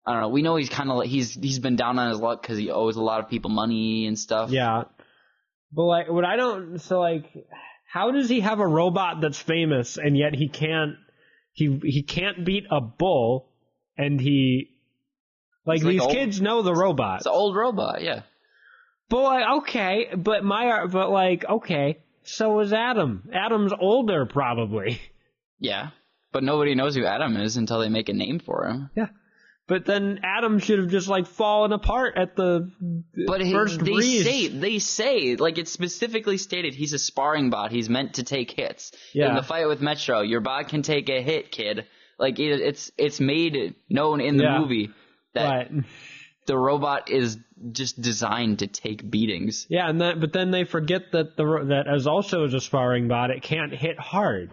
I 0.04 0.12
don't 0.12 0.22
know. 0.22 0.28
We 0.28 0.42
know 0.42 0.56
he's 0.56 0.68
kind 0.68 0.90
of 0.90 1.04
he's 1.04 1.34
he's 1.34 1.58
been 1.58 1.76
down 1.76 1.98
on 1.98 2.10
his 2.10 2.18
luck 2.18 2.42
because 2.42 2.58
he 2.58 2.70
owes 2.70 2.96
a 2.96 3.02
lot 3.02 3.20
of 3.20 3.28
people 3.30 3.50
money 3.50 4.06
and 4.06 4.18
stuff. 4.18 4.50
Yeah. 4.50 4.84
But 5.72 5.82
like 5.84 6.10
what 6.10 6.24
I 6.24 6.36
don't 6.36 6.78
so 6.80 7.00
like 7.00 7.24
how 7.90 8.10
does 8.10 8.28
he 8.28 8.40
have 8.40 8.58
a 8.60 8.66
robot 8.66 9.20
that's 9.20 9.38
famous 9.38 9.96
and 9.98 10.16
yet 10.16 10.34
he 10.34 10.48
can't 10.48 10.96
he 11.52 11.80
he 11.84 12.02
can't 12.02 12.44
beat 12.44 12.64
a 12.70 12.80
bull 12.80 13.50
and 13.96 14.20
he 14.20 14.70
like 15.64 15.76
It's 15.76 15.84
like 15.84 15.92
these 15.92 16.00
old- 16.02 16.12
kids 16.12 16.40
know 16.40 16.62
the 16.62 16.74
robot. 16.74 17.18
it's 17.18 17.26
an 17.26 17.32
old 17.32 17.54
robot. 17.54 18.02
Yeah. 18.02 18.22
But 19.08 19.22
like, 19.22 19.44
okay, 19.62 20.06
but 20.16 20.42
my 20.42 20.86
but 20.86 21.10
like 21.10 21.44
okay, 21.48 21.98
so 22.24 22.58
is 22.60 22.72
Adam. 22.72 23.28
Adam's 23.32 23.72
older 23.78 24.26
probably. 24.26 25.00
Yeah. 25.60 25.90
But 26.32 26.42
nobody 26.42 26.74
knows 26.74 26.96
who 26.96 27.04
Adam 27.04 27.36
is 27.36 27.56
until 27.56 27.78
they 27.78 27.88
make 27.88 28.08
a 28.08 28.14
name 28.14 28.40
for 28.40 28.66
him. 28.66 28.90
Yeah. 28.96 29.08
But 29.68 29.86
then 29.86 30.20
Adam 30.24 30.58
should 30.58 30.80
have 30.80 30.88
just 30.88 31.08
like 31.08 31.26
fallen 31.26 31.72
apart 31.72 32.14
at 32.16 32.34
the 32.36 32.70
But 33.26 33.42
first 33.42 33.78
they 33.78 33.92
breeze. 33.92 34.24
say 34.24 34.48
they 34.48 34.78
say 34.80 35.36
like 35.36 35.56
it's 35.56 35.70
specifically 35.70 36.36
stated 36.36 36.74
he's 36.74 36.92
a 36.92 36.98
sparring 36.98 37.48
bot. 37.50 37.70
He's 37.70 37.88
meant 37.88 38.14
to 38.14 38.24
take 38.24 38.50
hits. 38.50 38.92
Yeah. 39.14 39.30
In 39.30 39.34
the 39.36 39.42
fight 39.42 39.66
with 39.68 39.80
Metro, 39.80 40.20
your 40.20 40.40
bot 40.40 40.68
can 40.68 40.82
take 40.82 41.08
a 41.08 41.22
hit, 41.22 41.52
kid. 41.52 41.86
Like 42.18 42.38
it, 42.38 42.60
it's 42.60 42.90
it's 42.98 43.20
made 43.20 43.74
known 43.88 44.20
in 44.20 44.36
the 44.36 44.44
Yeah. 44.44 44.58
movie 44.58 44.90
that 45.34 45.72
But 45.72 45.84
the 46.46 46.58
robot 46.58 47.08
is 47.10 47.38
just 47.70 48.00
designed 48.00 48.58
to 48.58 48.66
take 48.66 49.08
beatings. 49.08 49.66
yeah, 49.70 49.88
and 49.88 50.00
that 50.00 50.18
but 50.20 50.32
then 50.32 50.50
they 50.50 50.64
forget 50.64 51.12
that 51.12 51.36
the 51.36 51.44
that 51.68 51.84
as 51.88 52.08
also 52.08 52.44
as 52.44 52.52
a 52.52 52.60
sparring 52.60 53.06
bot, 53.06 53.30
it 53.30 53.42
can't 53.44 53.72
hit 53.72 53.98
hard, 53.98 54.50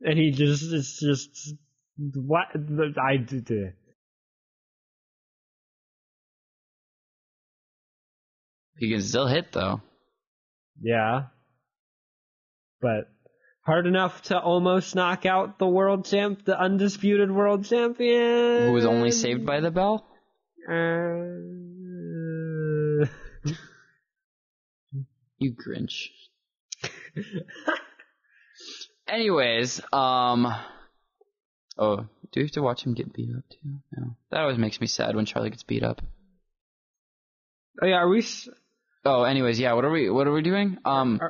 and 0.00 0.16
he 0.16 0.30
just 0.30 0.72
it's 0.72 1.00
just 1.00 1.54
what 2.14 2.46
I 2.56 3.16
He 8.82 8.90
can 8.90 9.00
still 9.00 9.28
hit 9.28 9.52
though. 9.52 9.80
Yeah. 10.82 11.26
But 12.80 13.08
hard 13.64 13.86
enough 13.86 14.22
to 14.22 14.40
almost 14.40 14.96
knock 14.96 15.24
out 15.24 15.60
the 15.60 15.68
world 15.68 16.04
champ, 16.04 16.44
the 16.44 16.58
undisputed 16.58 17.30
world 17.30 17.64
champion. 17.64 18.66
Who 18.66 18.72
was 18.72 18.84
only 18.84 19.12
saved 19.12 19.46
by 19.46 19.60
the 19.60 19.70
bell? 19.70 20.04
Uh, 20.68 20.74
You 25.38 25.54
Grinch. 25.54 26.08
Anyways, 29.06 29.80
um, 29.92 30.52
oh, 31.78 31.98
do 32.32 32.40
we 32.40 32.42
have 32.42 32.50
to 32.52 32.62
watch 32.62 32.82
him 32.84 32.94
get 32.94 33.12
beat 33.12 33.30
up 33.36 33.44
too? 33.48 33.78
No, 33.96 34.16
that 34.32 34.40
always 34.40 34.58
makes 34.58 34.80
me 34.80 34.88
sad 34.88 35.14
when 35.14 35.24
Charlie 35.24 35.50
gets 35.50 35.62
beat 35.62 35.84
up. 35.84 36.02
oh 37.80 37.86
yeah, 37.86 37.98
are 37.98 38.08
we? 38.08 38.26
Oh, 39.04 39.24
anyways, 39.24 39.58
yeah. 39.58 39.72
What 39.72 39.84
are 39.84 39.90
we? 39.90 40.10
What 40.10 40.26
are 40.26 40.32
we 40.32 40.42
doing? 40.42 40.78
Um, 40.84 41.20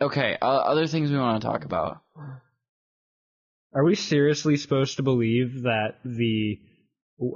okay. 0.00 0.36
Uh, 0.40 0.44
other 0.44 0.86
things 0.86 1.10
we 1.10 1.18
want 1.18 1.40
to 1.40 1.46
talk 1.46 1.64
about. 1.64 2.02
are 3.74 3.84
we 3.84 3.94
seriously 3.94 4.56
supposed 4.56 4.96
to 4.96 5.02
believe 5.02 5.62
that 5.62 5.98
the 6.04 6.58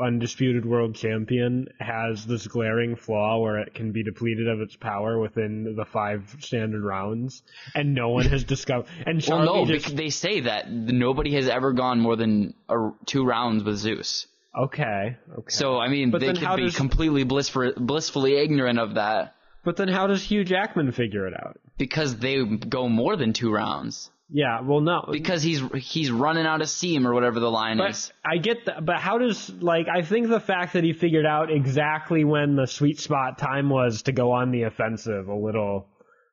undisputed 0.02 0.66
world 0.66 0.94
champion 0.94 1.66
has 1.78 2.26
this 2.26 2.46
glaring 2.46 2.96
flaw 2.96 3.38
where 3.38 3.58
it 3.58 3.72
can 3.74 3.92
be 3.92 4.02
depleted 4.02 4.46
of 4.46 4.60
its 4.60 4.76
power 4.76 5.18
within 5.18 5.74
the 5.74 5.86
five 5.86 6.36
standard 6.40 6.82
rounds, 6.82 7.42
and 7.74 7.94
no 7.94 8.10
one 8.10 8.26
has 8.26 8.44
discovered? 8.54 8.86
And 9.06 9.24
Well, 9.26 9.44
no, 9.44 9.66
just 9.66 9.84
because 9.86 9.96
they 9.96 10.10
say 10.10 10.40
that 10.40 10.70
nobody 10.70 11.34
has 11.34 11.48
ever 11.48 11.72
gone 11.72 12.00
more 12.00 12.16
than 12.16 12.54
a, 12.68 12.90
two 13.06 13.24
rounds 13.24 13.64
with 13.64 13.76
Zeus. 13.76 14.26
Okay, 14.58 15.16
okay. 15.32 15.44
So 15.48 15.78
I 15.78 15.88
mean, 15.88 16.10
But 16.10 16.20
they 16.20 16.26
then 16.28 16.36
could 16.36 16.44
how 16.44 16.56
be 16.56 16.62
does- 16.64 16.76
completely 16.76 17.24
blissful, 17.24 17.72
blissfully 17.76 18.36
ignorant 18.36 18.78
of 18.78 18.94
that 18.94 19.34
but 19.62 19.76
then 19.76 19.88
how 19.88 20.06
does 20.06 20.22
Hugh 20.22 20.42
Jackman 20.42 20.90
figure 20.92 21.26
it 21.26 21.34
out? 21.34 21.58
because 21.76 22.16
they 22.18 22.42
go 22.44 22.88
more 22.88 23.14
than 23.16 23.32
two 23.34 23.52
rounds. 23.52 24.10
Yeah, 24.32 24.60
well, 24.62 24.80
no, 24.80 25.04
Because 25.10 25.42
he's 25.42 25.60
he's 25.74 26.10
running 26.10 26.46
out 26.46 26.62
of 26.62 26.68
steam 26.70 27.06
or 27.06 27.12
whatever 27.12 27.40
the 27.40 27.50
line 27.50 27.76
But 27.78 27.90
is. 27.90 28.12
I 28.24 28.38
get 28.38 28.64
that, 28.66 28.84
but 28.86 28.96
how 28.96 29.18
does 29.18 29.50
like 29.50 29.86
I 29.88 30.00
think 30.02 30.28
the 30.28 30.40
fact 30.40 30.72
that 30.74 30.84
he 30.84 30.92
figured 30.94 31.26
out 31.26 31.50
exactly 31.52 32.24
when 32.24 32.54
the 32.56 32.66
sweet 32.66 33.00
spot 33.00 33.36
time 33.38 33.68
was 33.68 34.02
to 34.02 34.12
go 34.12 34.32
on 34.32 34.50
the 34.50 34.62
offensive 34.62 35.28
a 35.28 35.34
little 35.34 35.88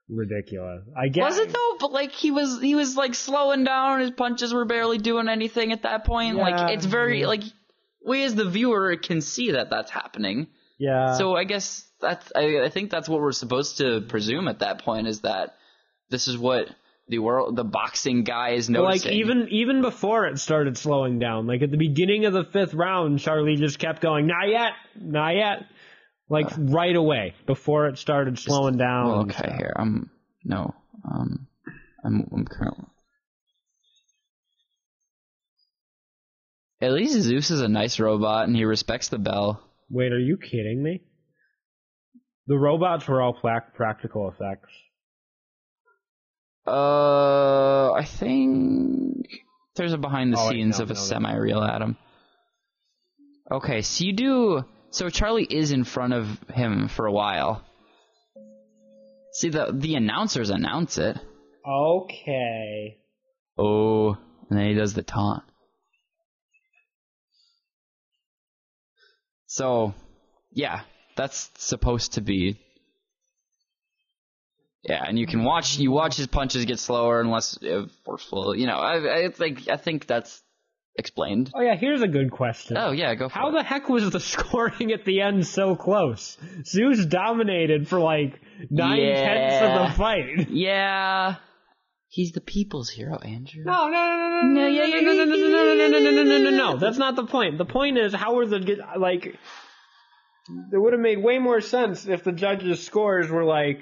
ridiculous. 0.10 0.84
I 0.98 1.10
guess 1.10 1.24
Was 1.24 1.40
it 1.40 1.50
though? 1.50 1.78
But 1.80 1.92
like 1.92 2.12
he 2.12 2.32
was 2.32 2.62
he 2.62 2.76
was 2.76 2.96
like 2.96 3.14
slowing 3.16 3.64
down. 3.64 4.00
His 4.00 4.12
punches 4.12 4.54
were 4.54 4.66
barely 4.66 5.00
doing 5.00 5.28
anything 5.28 5.72
at 5.74 5.84
that 5.84 6.06
point. 6.06 6.38
Yeah. 6.38 6.44
Like 6.44 6.72
it's 6.72 6.86
very 6.86 7.26
like 7.26 7.44
we 8.08 8.24
as 8.24 8.34
the 8.34 8.50
viewer 8.50 8.96
can 8.96 9.22
see 9.22 9.52
that 9.52 9.70
that's 9.70 9.92
happening. 9.92 10.48
Yeah. 10.80 11.16
So 11.16 11.36
I 11.36 11.44
guess 11.44 11.86
that's 12.00 12.32
I, 12.36 12.62
I 12.64 12.70
think 12.70 12.90
that's 12.90 13.10
what 13.10 13.20
we're 13.20 13.32
supposed 13.34 13.78
to 13.78 14.02
presume 14.02 14.48
at 14.48 14.60
that 14.60 14.84
point 14.84 15.08
is 15.08 15.22
that 15.22 15.56
this 16.10 16.28
is 16.28 16.38
what 16.38 16.68
the 17.10 17.20
world 17.20 17.56
the 17.56 17.64
boxing 17.64 18.24
guy 18.24 18.52
is 18.52 18.70
noticing. 18.70 19.12
like 19.12 19.20
even 19.20 19.48
even 19.50 19.82
before 19.82 20.26
it 20.26 20.40
started 20.40 20.78
slowing 20.78 21.20
down, 21.20 21.48
like 21.48 21.62
at 21.62 21.72
the 21.72 21.78
beginning 21.78 22.26
of 22.26 22.34
the 22.34 22.46
fifth 22.46 22.74
round, 22.74 23.20
Charlie 23.20 23.58
just 23.58 23.80
kept 23.80 24.02
going, 24.02 24.26
not 24.26 24.48
yet, 24.50 24.72
not 24.96 25.36
yet, 25.36 25.66
like 26.30 26.48
right 26.58 26.96
away 26.96 27.34
before 27.46 27.88
it 27.88 27.98
started 27.98 28.40
slowing 28.40 28.78
down. 28.78 29.08
well, 29.08 29.22
okay, 29.22 29.54
here 29.58 29.74
I'm 29.76 30.10
no 30.44 30.74
um 31.04 31.48
I'm 32.06 32.28
I'm 32.32 32.46
currently. 32.46 32.86
At 36.82 36.94
least 36.94 37.14
Zeus 37.22 37.50
is 37.50 37.62
a 37.62 37.68
nice 37.68 38.00
robot 38.00 38.48
and 38.48 38.56
he 38.56 38.64
respects 38.66 39.10
the 39.10 39.18
bell. 39.18 39.62
Wait, 39.90 40.12
are 40.12 40.20
you 40.20 40.38
kidding 40.38 40.84
me? 40.84 41.02
The 42.48 42.58
robots 42.58 43.08
were 43.08 43.22
all 43.22 43.34
practical 43.34 44.30
effects. 44.30 44.70
Uh, 46.66 47.92
I 47.94 48.04
think 48.06 49.26
there's 49.76 49.94
a 49.94 49.98
behind 49.98 50.34
the 50.34 50.38
Oh, 50.40 50.50
scenes 50.50 50.80
of 50.80 50.92
a 50.92 50.94
no. 50.94 51.00
semi-real 51.00 51.62
Adam. 51.64 51.98
Okay, 53.50 53.82
so 53.82 54.04
you 54.04 54.14
do. 54.14 54.66
So 54.90 55.10
Charlie 55.10 55.48
is 55.50 55.72
in 55.72 55.84
front 55.86 56.14
of 56.14 56.28
him 56.54 56.90
for 56.90 57.06
a 57.06 57.12
while. 57.12 57.64
See 59.32 59.50
the 59.50 59.72
the 59.74 59.96
announcers 59.96 60.50
announce 60.50 60.98
it. 60.98 61.18
Okay. 61.66 62.98
Oh, 63.58 64.18
and 64.50 64.60
then 64.60 64.68
he 64.68 64.74
does 64.74 64.94
the 64.94 65.04
taunt. 65.04 65.44
So, 69.58 69.96
yeah, 70.52 70.82
that's 71.16 71.50
supposed 71.58 72.14
to 72.14 72.22
be. 72.22 72.60
Yeah, 74.84 75.04
and 75.04 75.18
you 75.18 75.26
can 75.26 75.44
watch 75.44 75.80
you 75.80 75.90
watch 75.90 76.16
his 76.16 76.28
punches 76.28 76.64
get 76.66 76.78
slower 76.78 77.20
and 77.20 77.32
less 77.32 77.58
uh, 77.64 77.88
forceful. 78.06 78.56
You 78.56 78.68
know, 78.68 78.78
I, 78.78 79.26
I 79.26 79.32
think 79.32 79.68
I 79.68 79.78
think 79.78 80.06
that's 80.06 80.44
explained. 80.96 81.52
Oh 81.56 81.62
yeah, 81.62 81.76
here's 81.76 82.04
a 82.04 82.08
good 82.08 82.30
question. 82.30 82.78
Oh 82.78 82.92
yeah, 82.92 83.16
go 83.16 83.30
for 83.30 83.34
How 83.34 83.50
it. 83.50 83.54
the 83.54 83.64
heck 83.64 83.90
was 83.90 84.12
the 84.12 84.20
scoring 84.36 84.92
at 84.92 85.06
the 85.06 85.22
end 85.22 85.48
so 85.48 85.76
close? 85.76 86.38
Zeus 86.64 87.04
dominated 87.08 87.88
for 87.88 88.00
like 88.00 88.40
nine 88.70 89.00
tenths 89.00 89.66
of 89.66 89.90
the 89.90 89.98
fight. 89.98 90.50
yeah, 90.52 91.38
he's 92.10 92.32
the 92.32 92.42
people's 92.42 92.90
hero, 92.90 93.18
Andrew. 93.18 93.64
No, 93.66 93.88
no, 93.88 93.92
no, 93.92 94.42
no, 94.42 94.62
no, 94.62 94.68
yeah, 94.68 94.86
no, 95.02 95.14
no, 95.14 95.24
no, 95.24 95.36
no, 95.36 95.36
no, 95.36 95.76
no, 95.76 95.88
no, 95.88 96.00
no, 96.00 96.12
no, 96.12 96.24
no, 96.24 96.38
no, 96.38 96.50
no. 96.74 96.78
That's 96.78 96.98
not 96.98 97.16
the 97.16 97.26
point. 97.26 97.58
The 97.58 97.66
point 97.66 97.98
is, 97.98 98.14
how 98.14 98.36
were 98.36 98.46
the 98.46 98.78
like? 98.98 99.26
It 99.26 99.38
would 100.78 100.94
have 100.94 101.02
made 101.02 101.22
way 101.22 101.40
more 101.40 101.60
sense 101.60 102.08
if 102.08 102.24
the 102.24 102.32
judges' 102.32 102.86
scores 102.86 103.30
were 103.30 103.44
like 103.44 103.80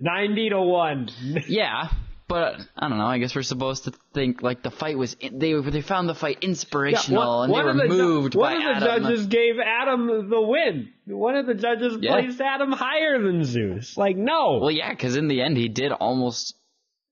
ninety 0.00 0.48
to 0.50 0.60
one. 0.60 1.08
Yeah, 1.48 1.88
but 2.28 2.60
I 2.76 2.88
don't 2.88 2.98
know. 2.98 3.06
I 3.06 3.18
guess 3.18 3.34
we're 3.34 3.42
supposed 3.42 3.84
to 3.84 3.92
think 4.14 4.40
like 4.42 4.62
the 4.62 4.70
fight 4.70 4.96
was 4.96 5.16
they 5.32 5.54
they 5.54 5.80
found 5.80 6.08
the 6.08 6.14
fight 6.14 6.38
inspirational 6.42 7.42
and 7.42 7.52
they 7.52 7.62
were 7.62 7.70
of 7.70 7.76
the 7.76 7.82
ju- 7.88 7.88
moved 7.88 8.34
one 8.36 8.52
by 8.60 8.70
of 8.70 8.80
the 8.80 8.90
Adam. 8.90 9.02
judges 9.04 9.26
gave 9.26 9.54
Adam 9.58 10.28
the 10.30 10.40
win. 10.40 10.90
One 11.06 11.36
of 11.36 11.46
the 11.46 11.54
judges 11.54 11.96
Yeah. 12.00 12.12
placed 12.12 12.40
Adam 12.40 12.70
higher 12.70 13.20
than 13.20 13.42
Zeus. 13.44 13.96
Like, 13.96 14.16
no. 14.16 14.58
Well, 14.60 14.70
yeah, 14.70 14.90
because 14.90 15.16
in 15.16 15.26
the 15.26 15.40
end 15.40 15.56
he 15.56 15.68
did 15.68 15.90
almost 15.90 16.54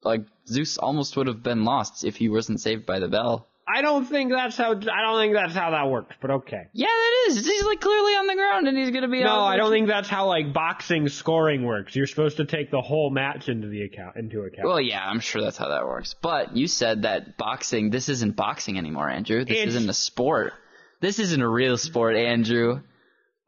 like 0.06 0.22
Zeus 0.46 0.78
almost 0.78 1.16
would 1.16 1.26
have 1.26 1.42
been 1.42 1.64
lost 1.64 2.04
if 2.04 2.16
he 2.16 2.28
wasn't 2.28 2.60
saved 2.60 2.86
by 2.86 2.98
the 3.00 3.08
bell. 3.08 3.46
I 3.68 3.82
don't 3.82 4.04
think 4.06 4.30
that's 4.30 4.56
how. 4.56 4.70
I 4.70 5.02
don't 5.02 5.20
think 5.20 5.34
that's 5.34 5.54
how 5.54 5.72
that 5.72 5.90
works. 5.90 6.14
But 6.22 6.30
okay. 6.30 6.68
Yeah, 6.72 6.86
that 6.86 7.26
is. 7.28 7.44
He's 7.44 7.64
like 7.64 7.80
clearly 7.80 8.12
on 8.12 8.28
the 8.28 8.34
ground 8.34 8.68
and 8.68 8.78
he's 8.78 8.90
gonna 8.90 9.08
be. 9.08 9.24
No, 9.24 9.40
I 9.40 9.56
don't 9.56 9.72
think 9.72 9.88
that's 9.88 10.08
how 10.08 10.28
like 10.28 10.52
boxing 10.52 11.08
scoring 11.08 11.64
works. 11.64 11.96
You're 11.96 12.06
supposed 12.06 12.36
to 12.36 12.44
take 12.44 12.70
the 12.70 12.80
whole 12.80 13.10
match 13.10 13.48
into 13.48 13.66
the 13.66 13.82
account 13.82 14.16
into 14.16 14.42
account. 14.42 14.68
Well, 14.68 14.80
yeah, 14.80 15.04
I'm 15.04 15.18
sure 15.18 15.42
that's 15.42 15.56
how 15.56 15.68
that 15.68 15.84
works. 15.84 16.14
But 16.14 16.56
you 16.56 16.68
said 16.68 17.02
that 17.02 17.36
boxing. 17.36 17.90
This 17.90 18.08
isn't 18.08 18.36
boxing 18.36 18.78
anymore, 18.78 19.10
Andrew. 19.10 19.44
This 19.44 19.56
It's- 19.56 19.74
isn't 19.74 19.90
a 19.90 19.94
sport. 19.94 20.52
This 21.00 21.18
isn't 21.18 21.42
a 21.42 21.48
real 21.48 21.76
sport, 21.76 22.16
Andrew. 22.16 22.80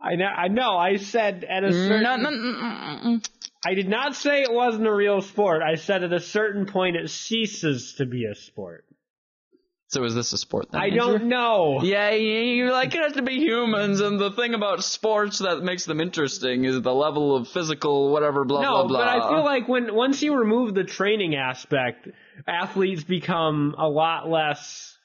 I 0.00 0.16
know. 0.16 0.26
I 0.26 0.48
know. 0.48 0.76
I 0.76 0.96
said 0.96 1.44
at 1.44 1.64
a 1.64 1.68
mm, 1.68 1.72
certain. 1.88 2.02
No, 2.02 2.16
no, 2.16 2.30
no, 2.30 2.52
no, 2.52 3.00
no. 3.12 3.20
I 3.64 3.74
did 3.74 3.88
not 3.88 4.14
say 4.14 4.42
it 4.42 4.52
wasn't 4.52 4.86
a 4.86 4.94
real 4.94 5.20
sport. 5.20 5.62
I 5.62 5.74
said 5.76 6.04
at 6.04 6.12
a 6.12 6.20
certain 6.20 6.66
point 6.66 6.96
it 6.96 7.10
ceases 7.10 7.94
to 7.94 8.06
be 8.06 8.24
a 8.24 8.34
sport. 8.34 8.84
So 9.90 10.04
is 10.04 10.14
this 10.14 10.34
a 10.34 10.38
sport 10.38 10.70
then? 10.70 10.82
I 10.82 10.90
don't 10.90 11.28
know. 11.28 11.80
Yeah, 11.82 12.10
you're 12.10 12.70
like 12.70 12.94
it 12.94 13.00
has 13.00 13.14
to 13.14 13.22
be 13.22 13.38
humans, 13.38 14.00
and 14.02 14.20
the 14.20 14.30
thing 14.30 14.52
about 14.52 14.84
sports 14.84 15.38
that 15.38 15.62
makes 15.62 15.86
them 15.86 15.98
interesting 15.98 16.66
is 16.66 16.82
the 16.82 16.92
level 16.94 17.34
of 17.34 17.48
physical 17.48 18.12
whatever 18.12 18.44
blah 18.44 18.60
No, 18.60 18.70
blah 18.70 18.86
blah. 18.86 18.98
but 18.98 19.08
I 19.08 19.28
feel 19.30 19.44
like 19.44 19.66
when 19.66 19.94
once 19.94 20.20
you 20.22 20.36
remove 20.36 20.74
the 20.74 20.84
training 20.84 21.36
aspect, 21.36 22.06
athletes 22.46 23.02
become 23.02 23.74
a 23.78 23.88
lot 23.88 24.28
less 24.28 24.97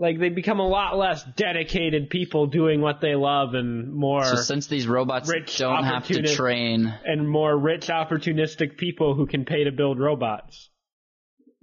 like 0.00 0.18
they 0.18 0.30
become 0.30 0.58
a 0.58 0.66
lot 0.66 0.96
less 0.96 1.22
dedicated 1.36 2.08
people 2.08 2.46
doing 2.46 2.80
what 2.80 3.00
they 3.02 3.14
love 3.14 3.54
and 3.54 3.92
more 3.92 4.24
so 4.24 4.36
since 4.36 4.66
these 4.66 4.88
robots 4.88 5.28
rich 5.28 5.58
don't 5.58 5.84
have 5.84 6.06
to 6.06 6.22
train, 6.34 6.92
and 7.04 7.28
more 7.28 7.56
rich 7.56 7.86
opportunistic 7.88 8.78
people 8.78 9.14
who 9.14 9.26
can 9.26 9.44
pay 9.44 9.64
to 9.64 9.70
build 9.70 10.00
robots. 10.00 10.70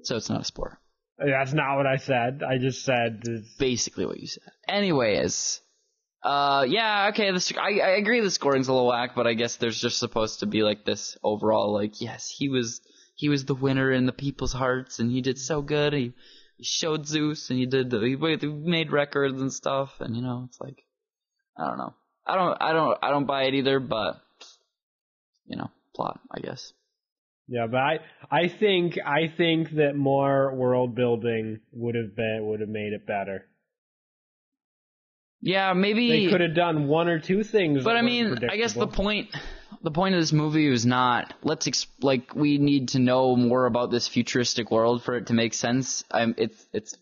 so 0.04 0.16
it's 0.16 0.30
not 0.30 0.42
a 0.42 0.46
sport. 0.46 0.78
That's 1.18 1.52
not 1.52 1.78
what 1.78 1.88
I 1.88 1.98
said. 1.98 2.44
I 2.48 2.60
just 2.60 2.86
said. 2.86 3.24
Basically 3.58 4.06
what 4.06 4.20
you 4.20 4.28
said. 4.28 4.44
Anyways, 4.68 5.60
uh, 6.24 6.64
yeah, 6.70 7.10
okay. 7.10 7.32
The, 7.32 7.40
sc- 7.40 7.58
I, 7.58 7.80
I 7.80 7.90
agree 7.98 8.22
the 8.22 8.30
scoring's 8.30 8.68
a 8.68 8.72
little 8.74 8.88
whack, 8.88 9.12
but 9.16 9.26
I 9.26 9.34
guess 9.34 9.56
there's 9.56 9.82
just 9.82 9.98
supposed 9.98 10.42
to 10.42 10.46
be 10.46 10.62
like 10.62 10.86
this 10.86 11.18
overall, 11.24 11.74
like, 11.74 12.02
yes, 12.02 12.30
he 12.30 12.50
was 12.50 12.82
he 13.16 13.30
was 13.30 13.46
the 13.46 13.56
winner 13.56 13.92
in 13.92 14.06
the 14.06 14.12
people's 14.12 14.54
hearts, 14.54 15.00
and 15.00 15.10
he 15.10 15.22
did 15.22 15.40
so 15.40 15.64
good. 15.64 15.94
He, 15.94 16.14
he 16.58 16.64
showed 16.64 17.08
Zeus, 17.08 17.50
and 17.50 17.60
he 17.60 17.66
did 17.66 17.90
the, 17.90 18.00
he 18.00 18.48
made 18.48 18.92
records 18.92 19.40
and 19.40 19.54
stuff, 19.54 19.92
and 20.00 20.16
you 20.16 20.22
know, 20.22 20.46
it's 20.48 20.60
like, 20.60 20.84
I 21.58 21.68
don't 21.68 21.78
know. 21.78 21.94
I 22.26 22.36
don't, 22.36 22.58
I 22.62 22.74
don't, 22.74 22.98
I 23.04 23.10
don't 23.10 23.26
buy 23.26 23.44
it 23.44 23.54
either, 23.54 23.80
but 23.80 24.20
you 25.46 25.56
know, 25.56 25.70
plot, 25.96 26.20
I 26.32 26.40
guess. 26.40 26.74
Yeah, 27.48 27.68
but 27.68 27.78
I 27.78 28.00
I 28.30 28.48
think 28.50 28.98
I 29.06 29.28
think 29.28 29.72
that 29.72 29.96
more 29.96 30.54
world 30.54 30.96
building 30.96 31.62
would 31.72 31.96
have 31.96 32.16
been 32.16 32.40
would 32.42 32.60
have 32.60 32.70
made 32.70 32.92
it 32.92 33.08
better. 33.08 33.46
Yeah, 35.40 35.74
maybe 35.74 36.10
They 36.10 36.32
could 36.32 36.42
have 36.42 36.56
done 36.56 36.88
one 36.88 37.08
or 37.08 37.20
two 37.20 37.44
things. 37.44 37.84
But 37.84 37.96
I 37.96 38.02
mean, 38.02 38.38
I 38.50 38.58
guess 38.58 38.74
the 38.74 38.88
point, 38.88 39.30
the 39.82 39.92
point 39.92 40.16
of 40.16 40.22
this 40.22 40.34
movie 40.34 40.70
was 40.70 40.86
not 40.86 41.34
let's 41.44 41.68
ex- 41.68 41.88
like 42.02 42.36
we 42.36 42.58
need 42.58 42.90
to 42.90 43.00
know 43.00 43.36
more 43.36 43.66
about 43.66 43.92
this 43.92 44.08
futuristic 44.08 44.72
world 44.72 45.04
for 45.04 45.16
it 45.16 45.28
to 45.28 45.34
make 45.34 45.54
sense. 45.54 46.04
I'm 46.12 46.36
it's 46.38 46.68
it's 46.74 46.98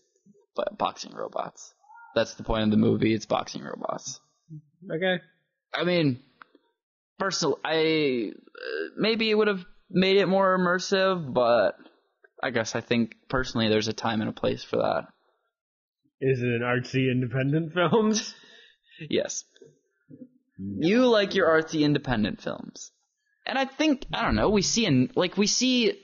bo- 0.54 0.74
boxing 0.76 1.12
robots. 1.12 1.72
That's 2.14 2.34
the 2.34 2.44
point 2.44 2.64
of 2.64 2.70
the 2.70 2.76
movie. 2.76 3.14
It's 3.14 3.26
boxing 3.26 3.62
robots. 3.62 4.20
Okay. 4.90 5.22
I 5.74 5.84
mean, 5.84 6.20
personally, 7.18 7.56
I 7.64 8.32
uh, 8.32 8.88
maybe 8.96 9.30
it 9.30 9.34
would 9.34 9.48
have 9.48 9.64
made 9.90 10.16
it 10.16 10.26
more 10.26 10.56
immersive, 10.58 11.32
but 11.32 11.76
I 12.42 12.50
guess 12.50 12.74
I 12.74 12.80
think 12.80 13.16
personally 13.28 13.68
there's 13.68 13.88
a 13.88 13.92
time 13.92 14.20
and 14.20 14.30
a 14.30 14.32
place 14.32 14.62
for 14.64 14.76
that. 14.76 15.08
Is 16.20 16.40
it 16.40 16.46
an 16.46 16.62
artsy 16.62 17.10
independent 17.10 17.72
films? 17.72 18.34
Yes. 19.10 19.44
You 20.58 21.06
like 21.06 21.34
your 21.34 21.48
artsy 21.48 21.82
independent 21.82 22.40
films. 22.40 22.90
And 23.46 23.58
I 23.58 23.64
think 23.64 24.06
I 24.12 24.22
don't 24.22 24.34
know, 24.34 24.50
we 24.50 24.62
see 24.62 24.86
en- 24.86 25.10
like 25.14 25.36
we 25.36 25.46
see 25.46 26.00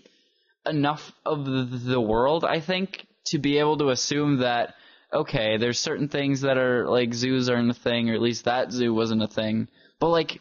enough 0.64 1.12
of 1.26 1.44
the, 1.44 2.00
world, 2.00 2.44
I 2.44 2.60
think, 2.60 3.06
to 3.26 3.38
be 3.38 3.58
able 3.58 3.78
to 3.78 3.90
assume 3.90 4.38
that 4.38 4.74
okay, 5.12 5.58
there's 5.58 5.78
certain 5.78 6.08
things 6.08 6.42
that 6.42 6.56
are 6.56 6.88
like 6.88 7.12
zoos 7.12 7.48
aren't 7.48 7.70
a 7.70 7.74
thing, 7.74 8.10
or 8.10 8.14
at 8.14 8.22
least 8.22 8.44
that 8.44 8.72
zoo 8.72 8.94
wasn't 8.94 9.22
a 9.22 9.28
thing. 9.28 9.68
But 9.98 10.08
like 10.10 10.40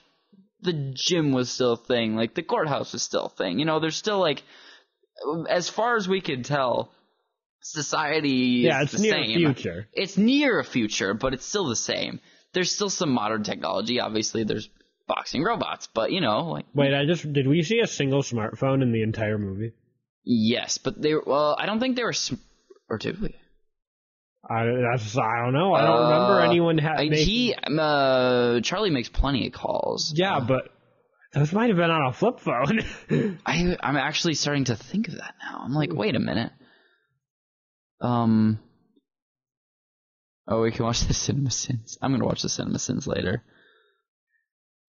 the 0.61 0.93
gym 0.93 1.31
was 1.31 1.49
still 1.49 1.73
a 1.73 1.77
thing, 1.77 2.15
like 2.15 2.35
the 2.35 2.43
courthouse 2.43 2.93
was 2.93 3.01
still 3.01 3.25
a 3.25 3.29
thing. 3.29 3.59
You 3.59 3.65
know, 3.65 3.79
there's 3.79 3.97
still 3.97 4.19
like 4.19 4.43
as 5.49 5.69
far 5.69 5.95
as 5.95 6.07
we 6.07 6.21
could 6.21 6.45
tell, 6.45 6.91
society 7.61 8.63
yeah, 8.65 8.81
is 8.81 8.93
it's 8.93 9.01
the 9.01 9.01
near 9.01 9.11
same 9.11 9.37
future. 9.37 9.87
it's 9.93 10.17
near 10.17 10.59
a 10.59 10.63
future, 10.63 11.13
but 11.13 11.33
it's 11.33 11.45
still 11.45 11.67
the 11.67 11.75
same. 11.75 12.19
There's 12.53 12.71
still 12.71 12.89
some 12.89 13.11
modern 13.11 13.43
technology. 13.43 13.99
Obviously, 13.99 14.43
there's 14.43 14.69
boxing 15.07 15.43
robots, 15.43 15.87
but 15.93 16.11
you 16.11 16.21
know, 16.21 16.49
like 16.49 16.65
Wait, 16.73 16.93
I 16.93 17.05
just 17.05 17.31
did 17.33 17.47
we 17.47 17.63
see 17.63 17.79
a 17.79 17.87
single 17.87 18.21
smartphone 18.21 18.81
in 18.81 18.91
the 18.91 19.03
entire 19.03 19.37
movie? 19.37 19.71
yes, 20.23 20.77
but 20.77 21.01
they 21.01 21.13
were- 21.15 21.23
well, 21.25 21.55
I 21.57 21.65
don't 21.65 21.79
think 21.79 21.95
they 21.95 22.03
were 22.03 22.13
sm- 22.13 22.35
or 22.89 22.97
did 22.97 23.19
we? 23.21 23.35
I 24.49 24.65
that's 24.65 25.17
I 25.17 25.43
don't 25.43 25.53
know. 25.53 25.73
I 25.73 25.81
don't 25.85 26.03
remember 26.09 26.41
Uh, 26.41 26.45
anyone 26.49 26.77
ha- 26.77 26.95
I, 26.97 27.09
making- 27.09 27.25
he 27.25 27.55
uh 27.55 28.59
Charlie 28.61 28.89
makes 28.89 29.07
plenty 29.09 29.47
of 29.47 29.53
calls. 29.53 30.13
Yeah, 30.15 30.39
but 30.39 30.63
those 31.33 31.53
might 31.53 31.69
have 31.69 31.77
been 31.77 31.89
on 31.91 32.07
a 32.07 32.13
flip 32.13 32.39
phone. 32.39 32.81
I 33.45 33.77
I'm 33.81 33.97
actually 33.97 34.33
starting 34.33 34.65
to 34.65 34.75
think 34.75 35.07
of 35.07 35.15
that 35.15 35.35
now. 35.41 35.61
I'm 35.63 35.73
like, 35.73 35.93
wait 35.93 36.15
a 36.15 36.19
minute. 36.19 36.51
Um. 38.01 38.59
Oh, 40.47 40.61
we 40.61 40.71
can 40.71 40.85
watch 40.85 41.01
the 41.01 41.13
Cinema 41.13 41.51
Sins. 41.51 41.97
I'm 42.01 42.11
gonna 42.11 42.25
watch 42.25 42.41
the 42.41 42.49
Cinema 42.49 42.79
Sins 42.79 43.07
later. 43.07 43.43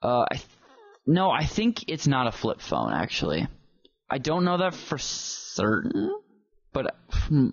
Uh, 0.02 0.24
I 0.30 0.34
th- 0.34 0.46
no, 1.06 1.30
I 1.30 1.44
think 1.44 1.88
it's 1.88 2.06
not 2.06 2.26
a 2.26 2.32
flip 2.32 2.60
phone. 2.60 2.92
Actually, 2.92 3.46
I 4.10 4.18
don't 4.18 4.44
know 4.44 4.58
that 4.58 4.74
for 4.74 4.98
certain, 4.98 6.14
but 6.72 6.96
hmm, 7.10 7.50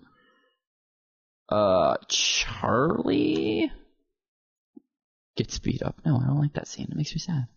uh, 1.49 1.97
Charlie 2.07 3.71
get 5.35 5.51
speed 5.51 5.83
up. 5.83 5.99
No, 6.05 6.17
I 6.17 6.27
don't 6.27 6.39
like 6.39 6.53
that 6.53 6.67
scene. 6.67 6.88
It 6.89 6.95
makes 6.97 7.13
me 7.13 7.19
sad. 7.19 7.47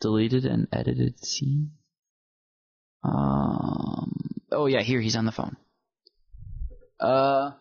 Deleted 0.00 0.44
and 0.44 0.68
edited 0.72 1.24
scene. 1.24 1.72
Um. 3.02 4.12
Oh 4.50 4.66
yeah, 4.66 4.82
here 4.82 5.00
he's 5.00 5.16
on 5.16 5.26
the 5.26 5.32
phone. 5.32 5.56
Uh. 6.98 7.52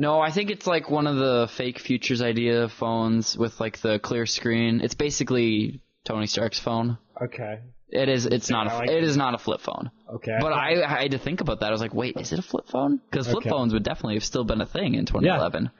No, 0.00 0.18
I 0.18 0.30
think 0.30 0.50
it's 0.50 0.66
like 0.66 0.88
one 0.90 1.06
of 1.06 1.16
the 1.16 1.48
fake 1.56 1.78
futures 1.78 2.22
idea 2.22 2.68
phones 2.70 3.36
with 3.36 3.60
like 3.60 3.78
the 3.82 3.98
clear 3.98 4.24
screen. 4.24 4.80
It's 4.80 4.94
basically 4.94 5.82
Tony 6.04 6.26
Stark's 6.26 6.58
phone. 6.58 6.96
okay, 7.20 7.60
It 7.90 8.08
is. 8.08 8.24
It's 8.24 8.48
not 8.48 8.66
a. 8.72 8.74
like 8.78 8.88
it 8.90 9.04
is 9.04 9.16
not 9.16 9.34
a 9.34 9.38
flip 9.38 9.60
phone. 9.60 9.90
okay. 10.14 10.38
But 10.40 10.52
I, 10.54 10.82
I 10.82 11.02
had 11.02 11.10
to 11.10 11.18
think 11.18 11.42
about 11.42 11.60
that. 11.60 11.66
I 11.66 11.70
was 11.72 11.82
like, 11.82 11.92
wait, 11.94 12.16
is 12.18 12.32
it 12.32 12.38
a 12.38 12.42
flip 12.42 12.68
phone? 12.68 13.00
Because 13.10 13.26
flip 13.26 13.38
Okay. 13.44 13.50
phones 13.50 13.74
would 13.74 13.82
definitely 13.82 14.14
have 14.14 14.24
still 14.24 14.44
been 14.44 14.62
a 14.62 14.66
thing 14.66 14.94
in 14.94 15.04
2011. 15.04 15.70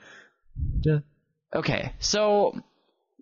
yeah. 0.82 0.98
Okay, 1.54 1.92
so 1.98 2.60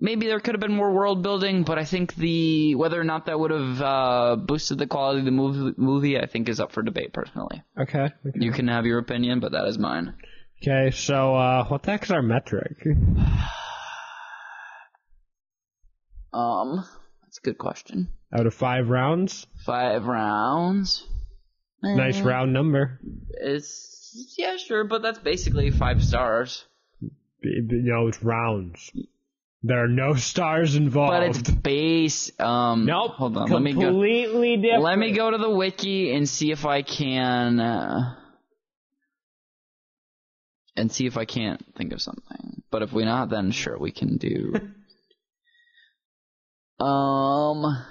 maybe 0.00 0.26
there 0.26 0.40
could 0.40 0.54
have 0.54 0.60
been 0.60 0.74
more 0.74 0.92
world 0.92 1.22
building, 1.22 1.62
but 1.62 1.78
I 1.78 1.84
think 1.84 2.14
the 2.16 2.74
whether 2.74 3.00
or 3.00 3.04
not 3.04 3.26
that 3.26 3.38
would 3.40 3.52
have 3.52 3.80
uh, 3.80 4.36
boosted 4.36 4.78
the 4.78 4.86
quality 4.88 5.20
of 5.20 5.24
the 5.24 5.30
movie, 5.30 5.74
movie, 5.78 6.18
I 6.18 6.26
think 6.26 6.48
is 6.48 6.60
up 6.60 6.72
for 6.72 6.82
debate. 6.82 7.12
Personally, 7.12 7.62
Okay. 7.78 8.10
okay. 8.26 8.38
you 8.46 8.50
can 8.52 8.66
have 8.68 8.84
your 8.84 8.98
opinion, 8.98 9.38
but 9.40 9.52
that 9.52 9.66
is 9.68 9.78
mine. 9.78 10.14
Okay, 10.60 10.90
so 10.90 11.34
uh, 11.36 11.64
what 11.66 11.82
the 11.84 11.92
heck's 11.92 12.10
our 12.10 12.22
metric? 12.22 12.76
Um, 16.32 16.84
that's 17.22 17.38
a 17.38 17.40
good 17.42 17.58
question. 17.58 18.08
Out 18.36 18.46
of 18.46 18.54
five 18.54 18.88
rounds, 18.88 19.46
Five 19.64 20.04
rounds. 20.06 21.06
nice 21.82 22.18
Eh, 22.18 22.24
round 22.24 22.52
number. 22.52 23.00
It's 23.30 24.34
yeah, 24.36 24.56
sure, 24.56 24.84
but 24.84 25.00
that's 25.02 25.18
basically 25.20 25.70
five 25.70 26.02
stars. 26.02 26.64
You 27.00 27.62
know, 27.70 28.08
it's 28.08 28.22
rounds. 28.22 28.90
There 29.62 29.82
are 29.84 29.88
no 29.88 30.14
stars 30.16 30.74
involved. 30.76 31.12
But 31.12 31.22
it's 31.22 31.50
base. 31.50 32.30
Um, 32.40 32.84
nope. 32.84 33.12
Hold 33.12 33.36
on. 33.36 33.48
Let 33.50 33.62
me 33.62 33.72
go. 33.72 33.80
Completely 33.80 34.56
different. 34.56 34.82
Let 34.82 34.98
me 34.98 35.12
go 35.12 35.30
to 35.30 35.38
the 35.38 35.50
wiki 35.50 36.12
and 36.14 36.28
see 36.28 36.50
if 36.50 36.66
I 36.66 36.82
can, 36.82 37.58
uh, 37.60 38.14
and 40.78 40.92
see 40.92 41.06
if 41.06 41.16
I 41.16 41.24
can't 41.24 41.62
think 41.76 41.92
of 41.92 42.00
something. 42.00 42.62
But 42.70 42.82
if 42.82 42.92
we 42.92 43.04
not, 43.04 43.30
then 43.30 43.50
sure 43.50 43.76
we 43.78 43.90
can 43.90 44.16
do. 44.16 44.54
um. 46.84 47.84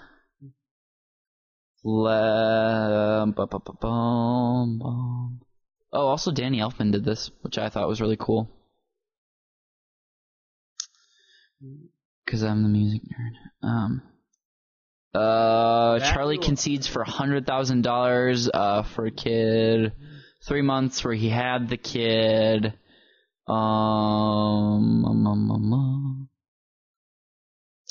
Le-. 1.84 3.34
Oh, 5.94 6.08
also 6.08 6.32
Danny 6.32 6.60
Elfman 6.60 6.92
did 6.92 7.04
this, 7.06 7.32
which 7.42 7.58
I 7.58 7.70
thought 7.70 7.88
was 7.88 8.02
really 8.02 8.18
cool. 8.18 8.50
Because 12.26 12.44
I'm 12.44 12.64
the 12.64 12.70
music 12.70 13.02
nerd. 13.04 13.68
Um. 13.68 14.02
Uh, 15.14 16.00
Charlie 16.00 16.38
concedes 16.38 16.88
for 16.88 17.04
hundred 17.04 17.48
thousand 17.48 17.82
dollars 17.82 18.50
uh 18.54 18.84
for 18.84 19.06
a 19.06 19.12
kid. 19.12 19.94
Three 20.48 20.62
months 20.62 21.04
where 21.04 21.14
he 21.14 21.30
had 21.30 21.68
the 21.70 21.78
kid. 21.78 22.74
Um, 23.48 25.06
um, 25.06 25.28
um, 25.28 25.52
um, 25.52 25.74
um. 25.74 26.30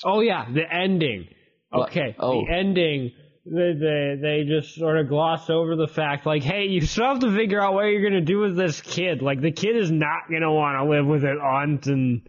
Oh 0.05 0.21
yeah, 0.21 0.47
the 0.53 0.63
ending. 0.71 1.29
What? 1.71 1.91
Okay, 1.91 2.15
Oh. 2.19 2.45
the 2.45 2.53
ending. 2.53 3.13
They, 3.49 3.73
they 3.79 4.15
they 4.21 4.45
just 4.49 4.75
sort 4.75 4.99
of 4.99 5.09
gloss 5.09 5.49
over 5.51 5.77
the 5.77 5.87
fact, 5.87 6.27
like, 6.27 6.43
hey, 6.43 6.65
you 6.67 6.81
still 6.81 7.05
have 7.07 7.21
to 7.21 7.35
figure 7.35 7.61
out 7.61 7.75
what 7.75 7.83
you're 7.85 8.03
gonna 8.03 8.21
do 8.21 8.39
with 8.41 8.57
this 8.57 8.81
kid. 8.81 9.23
Like, 9.23 9.41
the 9.41 9.53
kid 9.53 9.77
is 9.77 9.91
not 9.91 10.23
gonna 10.31 10.53
want 10.53 10.79
to 10.79 10.91
live 10.91 11.07
with 11.07 11.23
his 11.23 11.39
aunt 11.43 11.87
and 11.87 12.23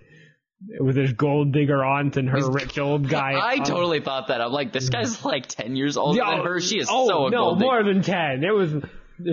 with 0.79 0.95
his 0.95 1.13
gold 1.13 1.53
digger 1.53 1.83
aunt 1.83 2.17
and 2.17 2.29
her 2.29 2.37
He's- 2.37 2.49
rich 2.53 2.77
old 2.77 3.09
guy. 3.17 3.31
I 3.33 3.53
aunt. 3.55 3.65
totally 3.65 3.99
thought 4.01 4.27
that. 4.27 4.41
I'm 4.41 4.51
like, 4.51 4.71
this 4.71 4.89
guy's 4.89 5.25
like 5.25 5.47
ten 5.47 5.75
years 5.75 5.97
older 5.97 6.19
than 6.23 6.45
her. 6.45 6.59
She 6.61 6.77
is 6.79 6.87
oh, 6.89 7.07
so 7.07 7.27
no, 7.29 7.55
more 7.55 7.83
than 7.83 8.01
ten. 8.03 8.43
It 8.43 8.53
was. 8.53 8.73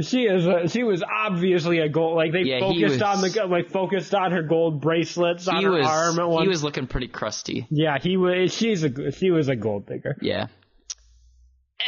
She 0.03 0.23
is. 0.23 0.47
A, 0.47 0.68
she 0.68 0.83
was 0.83 1.03
obviously 1.03 1.79
a 1.81 1.88
gold. 1.88 2.16
Like 2.16 2.33
they 2.33 2.40
Yeah, 2.42 2.61
focused 2.61 3.03
on 3.03 3.20
the 3.20 3.47
like 3.47 3.70
focused 3.70 4.14
on 4.14 4.33
her 4.33 4.42
gold 4.42 4.81
bracelets 4.81 5.47
on 5.47 5.57
He 5.59 5.64
her 5.64 5.70
was 5.73 5.87
arm 5.87 6.18
at 6.18 6.29
one. 6.29 6.42
he 6.42 6.49
was 6.49 6.64
looking 6.64 6.87
pretty 6.87 7.09
crusty. 7.09 7.66
Yeah, 7.70 7.99
he 7.99 8.16
was. 8.16 8.55
She's 8.55 8.83
a. 8.83 9.11
She 9.12 9.31
was 9.31 9.49
a 9.49 9.57
gold 9.57 9.87
digger. 9.87 10.16
Yeah. 10.23 10.47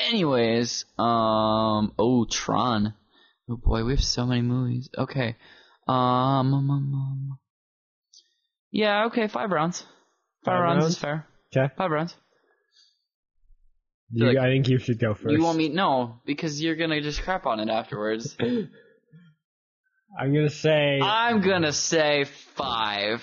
Anyways, 0.09 0.85
um, 0.99 1.93
oh 1.99 2.27
Tron. 2.31 2.95
Oh 3.49 3.57
boy, 3.57 3.85
we 3.85 3.93
have 3.93 4.03
so 4.05 4.27
many 4.27 4.43
movies. 4.43 4.91
Okay. 4.97 5.37
Um, 5.89 5.97
um, 5.97 6.71
um, 6.71 6.95
um. 6.95 7.39
yeah, 8.71 9.07
okay, 9.07 9.29
five 9.29 9.51
rounds. 9.51 9.81
Five, 10.45 10.55
Five 10.57 10.63
rounds, 10.63 10.83
rounds? 10.83 10.95
is 10.97 11.01
fair. 11.01 11.27
Okay. 11.57 11.73
Five 11.77 11.91
rounds. 11.91 12.15
You, 14.11 14.27
like- 14.27 14.37
I 14.39 14.49
think 14.51 14.69
you 14.69 14.79
should 14.79 14.99
go 14.99 15.15
first. 15.15 15.33
You 15.33 15.43
want 15.43 15.59
me? 15.59 15.69
No, 15.69 16.21
because 16.25 16.61
you're 16.63 16.77
gonna 16.77 17.01
just 17.01 17.23
crap 17.23 17.47
on 17.47 17.61
it 17.61 17.69
afterwards. 17.69 18.37
I'm 20.19 20.33
gonna 20.33 20.49
say 20.51 21.01
I'm 21.03 21.41
gonna 21.43 21.73
say 21.73 22.25
five. 22.55 23.23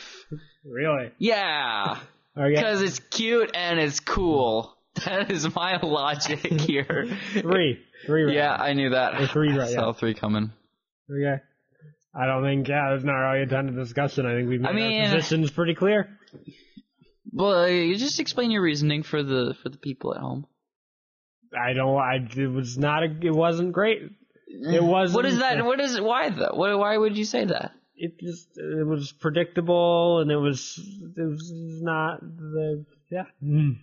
really. 0.63 1.11
Yeah, 1.17 1.99
because 2.35 2.81
it's 2.81 2.99
cute 2.99 3.51
and 3.55 3.79
it's 3.79 3.99
cool. 3.99 4.75
That 5.05 5.31
is 5.31 5.55
my 5.55 5.79
logic 5.81 6.39
here. 6.61 7.07
three, 7.31 7.79
three. 8.05 8.23
Right. 8.25 8.35
Yeah, 8.35 8.53
I 8.53 8.73
knew 8.73 8.91
that. 8.91 9.19
Or 9.19 9.25
three, 9.25 9.49
right, 9.49 9.61
I 9.61 9.69
yeah. 9.71 9.75
saw 9.75 9.93
three 9.93 10.13
coming. 10.13 10.51
Okay. 11.09 11.41
I 12.15 12.25
don't 12.27 12.43
think. 12.43 12.67
Yeah, 12.67 12.89
there's 12.89 13.03
not 13.03 13.13
really 13.15 13.41
a 13.41 13.47
ton 13.47 13.69
of 13.69 13.75
discussion. 13.75 14.27
I 14.27 14.35
think 14.35 14.49
we've 14.49 14.61
made 14.61 14.69
I 14.69 14.73
mean- 14.73 15.01
our 15.05 15.15
positions 15.15 15.49
pretty 15.49 15.73
clear. 15.73 16.15
Well, 17.31 17.67
you 17.67 17.95
just 17.95 18.19
explain 18.19 18.51
your 18.51 18.61
reasoning 18.61 19.01
for 19.01 19.23
the 19.23 19.55
for 19.63 19.69
the 19.69 19.79
people 19.79 20.13
at 20.13 20.21
home. 20.21 20.45
I 21.57 21.73
don't. 21.73 21.97
I. 21.97 22.27
It 22.35 22.51
was 22.51 22.77
not. 22.77 23.03
A, 23.03 23.15
it 23.21 23.33
wasn't 23.33 23.71
great. 23.71 24.01
It 24.47 24.83
wasn't. 24.83 25.15
What 25.15 25.25
is 25.25 25.39
that? 25.39 25.63
What 25.63 25.79
is 25.79 25.99
why 25.99 26.29
though? 26.29 26.51
What, 26.53 26.77
why 26.77 26.97
would 26.97 27.17
you 27.17 27.25
say 27.25 27.45
that? 27.45 27.71
It 27.95 28.19
just. 28.19 28.49
It 28.57 28.85
was 28.85 29.11
predictable, 29.11 30.19
and 30.19 30.31
it 30.31 30.37
was. 30.37 30.79
It 30.79 31.21
was 31.21 31.51
not 31.81 32.21
the. 32.21 32.85
Yeah. 33.11 33.25
Mm. 33.43 33.77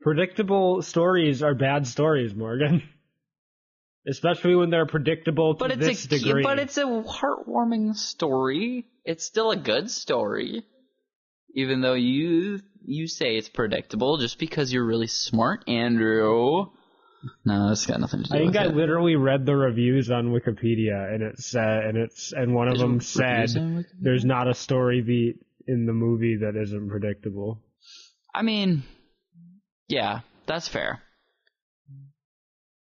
Predictable 0.00 0.82
stories 0.82 1.42
are 1.42 1.54
bad 1.54 1.86
stories, 1.86 2.34
Morgan. 2.34 2.82
Especially 4.08 4.56
when 4.56 4.70
they're 4.70 4.86
predictable 4.86 5.54
to 5.54 5.58
But 5.60 5.70
it's 5.70 5.86
this 5.86 6.04
a 6.06 6.08
degree. 6.08 6.42
but 6.42 6.58
it's 6.58 6.76
a 6.76 6.82
heartwarming 6.82 7.94
story. 7.94 8.86
It's 9.04 9.24
still 9.24 9.52
a 9.52 9.56
good 9.56 9.90
story, 9.92 10.64
even 11.54 11.82
though 11.82 11.94
you 11.94 12.60
you 12.84 13.06
say 13.06 13.36
it's 13.36 13.48
predictable 13.48 14.16
just 14.18 14.40
because 14.40 14.72
you're 14.72 14.84
really 14.84 15.06
smart, 15.06 15.68
Andrew. 15.68 16.66
No, 17.44 17.70
it's 17.70 17.86
got 17.86 18.00
nothing 18.00 18.22
to 18.24 18.28
do 18.30 18.34
I 18.34 18.38
think 18.38 18.56
I 18.56 18.64
it. 18.64 18.74
literally 18.74 19.14
read 19.16 19.46
the 19.46 19.54
reviews 19.56 20.10
on 20.10 20.32
Wikipedia, 20.32 21.12
and 21.14 21.22
it 21.22 21.38
said, 21.38 21.84
and 21.84 21.96
it's, 21.98 22.32
and 22.32 22.54
one 22.54 22.68
of 22.68 22.78
There's 22.78 22.80
them 22.80 23.00
said, 23.00 23.56
on 23.56 23.86
"There's 24.00 24.24
not 24.24 24.48
a 24.48 24.54
story 24.54 25.02
beat 25.02 25.36
in 25.68 25.86
the 25.86 25.92
movie 25.92 26.36
that 26.36 26.56
isn't 26.60 26.88
predictable." 26.88 27.60
I 28.34 28.42
mean, 28.42 28.82
yeah, 29.88 30.20
that's 30.46 30.66
fair. 30.68 31.00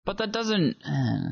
But 0.06 0.18
that 0.20 0.32
doesn't. 0.32 0.78
eh. 0.86 1.32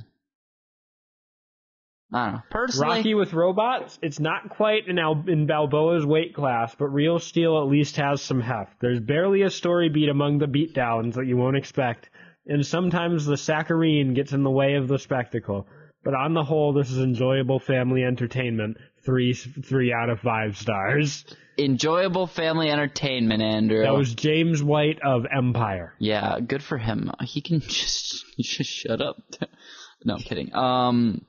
I 2.14 2.26
don't 2.26 2.34
know. 2.36 2.42
Personally, 2.50 2.98
Rocky 2.98 3.14
with 3.16 3.34
robots, 3.34 4.00
it's 4.02 4.20
not 4.20 4.50
quite 4.50 4.88
in, 4.88 4.98
Al- 4.98 5.26
in 5.28 5.46
Balboa's 5.46 6.06
weight 6.06 6.34
class, 6.34 6.74
but 6.74 6.88
Real 6.88 7.20
Steel 7.20 7.58
at 7.60 7.68
least 7.68 7.98
has 7.98 8.22
some 8.22 8.40
heft. 8.40 8.80
There's 8.80 9.02
barely 9.02 9.42
a 9.42 9.50
story 9.50 9.90
beat 9.90 10.08
among 10.08 10.38
the 10.38 10.46
beatdowns 10.46 11.16
that 11.16 11.26
you 11.28 11.36
won't 11.36 11.58
expect, 11.58 12.10
and 12.48 12.66
sometimes 12.66 13.26
the 13.26 13.38
saccharine 13.38 14.14
gets 14.14 14.34
in 14.34 14.44
the 14.44 14.50
way 14.50 14.76
of 14.76 14.88
the 14.88 15.00
spectacle. 15.00 15.68
But 16.04 16.14
on 16.14 16.34
the 16.34 16.44
whole, 16.44 16.74
this 16.74 16.90
is 16.90 17.00
enjoyable 17.00 17.60
family 17.60 18.04
entertainment. 18.04 18.78
Three, 19.04 19.34
three 19.34 19.94
out 19.94 20.10
of 20.10 20.20
five 20.20 20.58
stars. 20.58 21.26
enjoyable 21.58 22.28
family 22.28 22.70
entertainment, 22.70 23.42
Andrew. 23.42 23.82
That 23.82 23.94
was 23.94 24.14
James 24.14 24.62
White 24.62 25.00
of 25.04 25.26
Empire. 25.26 25.94
Yeah, 26.00 26.40
good 26.40 26.64
for 26.64 26.78
him. 26.78 27.12
He 27.22 27.42
can 27.42 27.60
just 27.68 28.26
just 28.40 28.70
shut 28.70 29.02
up. 29.02 29.18
no, 30.06 30.16
I'm 30.16 30.22
kidding. 30.22 30.54
Um, 30.54 31.26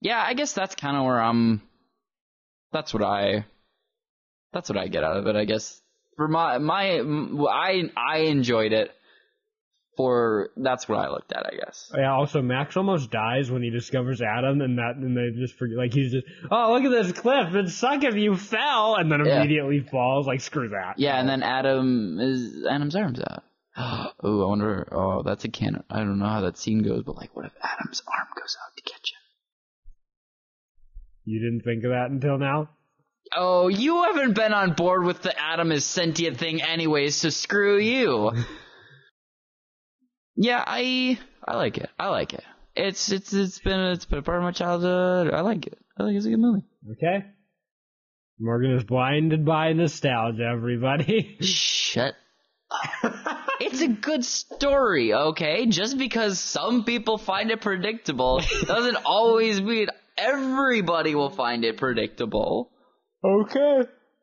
yeah, 0.00 0.22
I 0.22 0.34
guess 0.34 0.52
that's 0.52 0.74
kind 0.74 0.96
of 0.96 1.04
where 1.04 1.20
I'm. 1.20 1.62
That's 2.72 2.92
what 2.92 3.02
I. 3.02 3.46
That's 4.52 4.68
what 4.68 4.78
I 4.78 4.88
get 4.88 5.04
out 5.04 5.16
of 5.16 5.26
it. 5.26 5.36
I 5.36 5.44
guess 5.44 5.80
for 6.16 6.28
my 6.28 6.58
my 6.58 7.00
I 7.50 7.82
I 7.96 8.18
enjoyed 8.24 8.72
it. 8.72 8.90
For 9.96 10.48
that's 10.56 10.88
what 10.88 10.98
I 10.98 11.10
looked 11.10 11.32
at. 11.32 11.44
I 11.44 11.56
guess. 11.56 11.92
Yeah. 11.94 12.12
Also, 12.14 12.40
Max 12.40 12.76
almost 12.78 13.10
dies 13.10 13.50
when 13.50 13.62
he 13.62 13.68
discovers 13.68 14.22
Adam, 14.22 14.62
and 14.62 14.78
that, 14.78 14.96
and 14.96 15.14
they 15.14 15.38
just 15.38 15.54
forget. 15.58 15.76
Like 15.76 15.92
he's 15.92 16.12
just, 16.12 16.26
oh, 16.50 16.72
look 16.72 16.84
at 16.84 16.90
this 16.90 17.12
cliff. 17.12 17.48
It'd 17.50 17.70
suck 17.70 18.02
if 18.02 18.14
you 18.14 18.34
fell, 18.36 18.96
and 18.96 19.12
then 19.12 19.24
Yeah. 19.26 19.38
immediately 19.42 19.80
falls. 19.80 20.26
Like 20.26 20.40
screw 20.40 20.70
that. 20.70 20.94
Yeah, 20.98 21.20
and 21.20 21.28
then 21.28 21.42
Adam 21.42 22.18
is 22.20 22.64
Adam's 22.68 22.96
arms 22.96 23.20
out. 23.20 23.42
oh, 23.76 24.42
I 24.44 24.46
wonder. 24.48 24.88
Oh, 24.92 25.22
that's 25.22 25.44
a 25.44 25.48
can. 25.50 25.84
I 25.90 25.98
don't 25.98 26.18
know 26.18 26.26
how 26.26 26.40
that 26.42 26.56
scene 26.56 26.82
goes, 26.82 27.02
but 27.04 27.16
like, 27.16 27.36
what 27.36 27.44
if 27.44 27.52
Adam's 27.62 28.02
arm 28.06 28.28
goes 28.34 28.56
out 28.64 28.74
to 28.76 28.82
catch 28.82 29.12
him? 29.12 29.18
You 31.24 31.38
didn't 31.40 31.62
think 31.64 31.84
of 31.84 31.90
that 31.90 32.10
until 32.10 32.38
now. 32.38 32.70
Oh, 33.34 33.68
you 33.68 34.02
haven't 34.04 34.34
been 34.34 34.52
on 34.52 34.72
board 34.72 35.04
with 35.04 35.22
the 35.22 35.38
Adam 35.38 35.70
is 35.70 35.84
sentient 35.84 36.38
thing 36.38 36.60
anyways, 36.62 37.14
so 37.16 37.28
screw 37.30 37.78
you. 37.78 38.32
yeah, 40.36 40.62
I 40.66 41.18
I 41.46 41.56
like 41.56 41.78
it. 41.78 41.90
I 41.98 42.08
like 42.08 42.34
it. 42.34 42.44
It's 42.74 43.10
it's 43.10 43.32
it's 43.32 43.58
been 43.58 43.80
it's 43.92 44.04
been 44.04 44.20
a 44.20 44.22
part 44.22 44.38
of 44.38 44.44
my 44.44 44.52
childhood. 44.52 45.32
I 45.32 45.40
like 45.40 45.66
it. 45.66 45.78
I 45.98 46.04
think 46.04 46.16
it's 46.16 46.26
a 46.26 46.30
good 46.30 46.38
movie. 46.38 46.64
Okay. 46.92 47.26
Morgan 48.38 48.72
is 48.72 48.84
blinded 48.84 49.44
by 49.44 49.72
nostalgia. 49.72 50.44
Everybody. 50.44 51.36
Shut 51.40 52.14
up. 52.70 53.48
it's 53.60 53.82
a 53.82 53.88
good 53.88 54.24
story, 54.24 55.12
okay? 55.12 55.66
Just 55.66 55.98
because 55.98 56.40
some 56.40 56.84
people 56.84 57.18
find 57.18 57.50
it 57.50 57.60
predictable 57.60 58.40
doesn't 58.66 58.96
always 59.04 59.60
mean 59.60 59.88
everybody 60.16 61.14
will 61.14 61.30
find 61.30 61.64
it 61.64 61.76
predictable. 61.76 62.70
okay. 63.22 63.82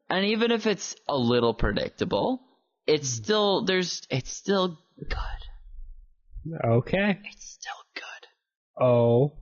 And 0.09 0.25
even 0.25 0.51
if 0.51 0.65
it's 0.65 0.95
a 1.07 1.15
little 1.15 1.53
predictable, 1.53 2.41
it's 2.87 3.15
hmm. 3.15 3.23
still 3.23 3.65
there's 3.65 4.01
it's 4.09 4.31
still 4.31 4.79
good. 4.97 5.48
Okay. 6.65 7.19
It's 7.23 7.45
still 7.45 7.73
good. 7.95 8.83
Oh. 8.83 9.33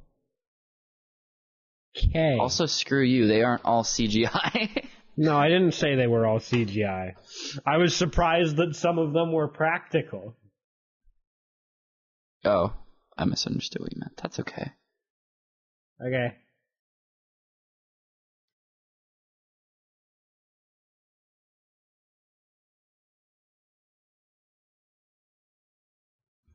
Okay. 1.98 2.38
Also, 2.40 2.66
screw 2.66 3.04
you. 3.04 3.28
They 3.28 3.42
aren't 3.42 3.66
all 3.66 3.84
CGI. 3.84 4.86
no, 5.18 5.38
I 5.38 5.48
didn't 5.48 5.74
say 5.74 5.96
they 5.96 6.08
were 6.08 6.26
all 6.26 6.40
CGI. 6.40 7.14
I 7.66 7.78
was 7.78 7.96
surprised 7.96 8.58
that 8.58 8.76
some 8.76 9.00
of 9.00 9.14
them 9.14 9.32
were 9.32 9.48
practical. 9.48 10.36
oh, 12.46 12.74
I 13.18 13.26
misunderstood 13.26 13.82
what 13.82 13.94
you 13.94 14.00
meant. 14.00 14.18
That's 14.22 14.40
okay. 14.40 14.72
Okay. 16.06 16.36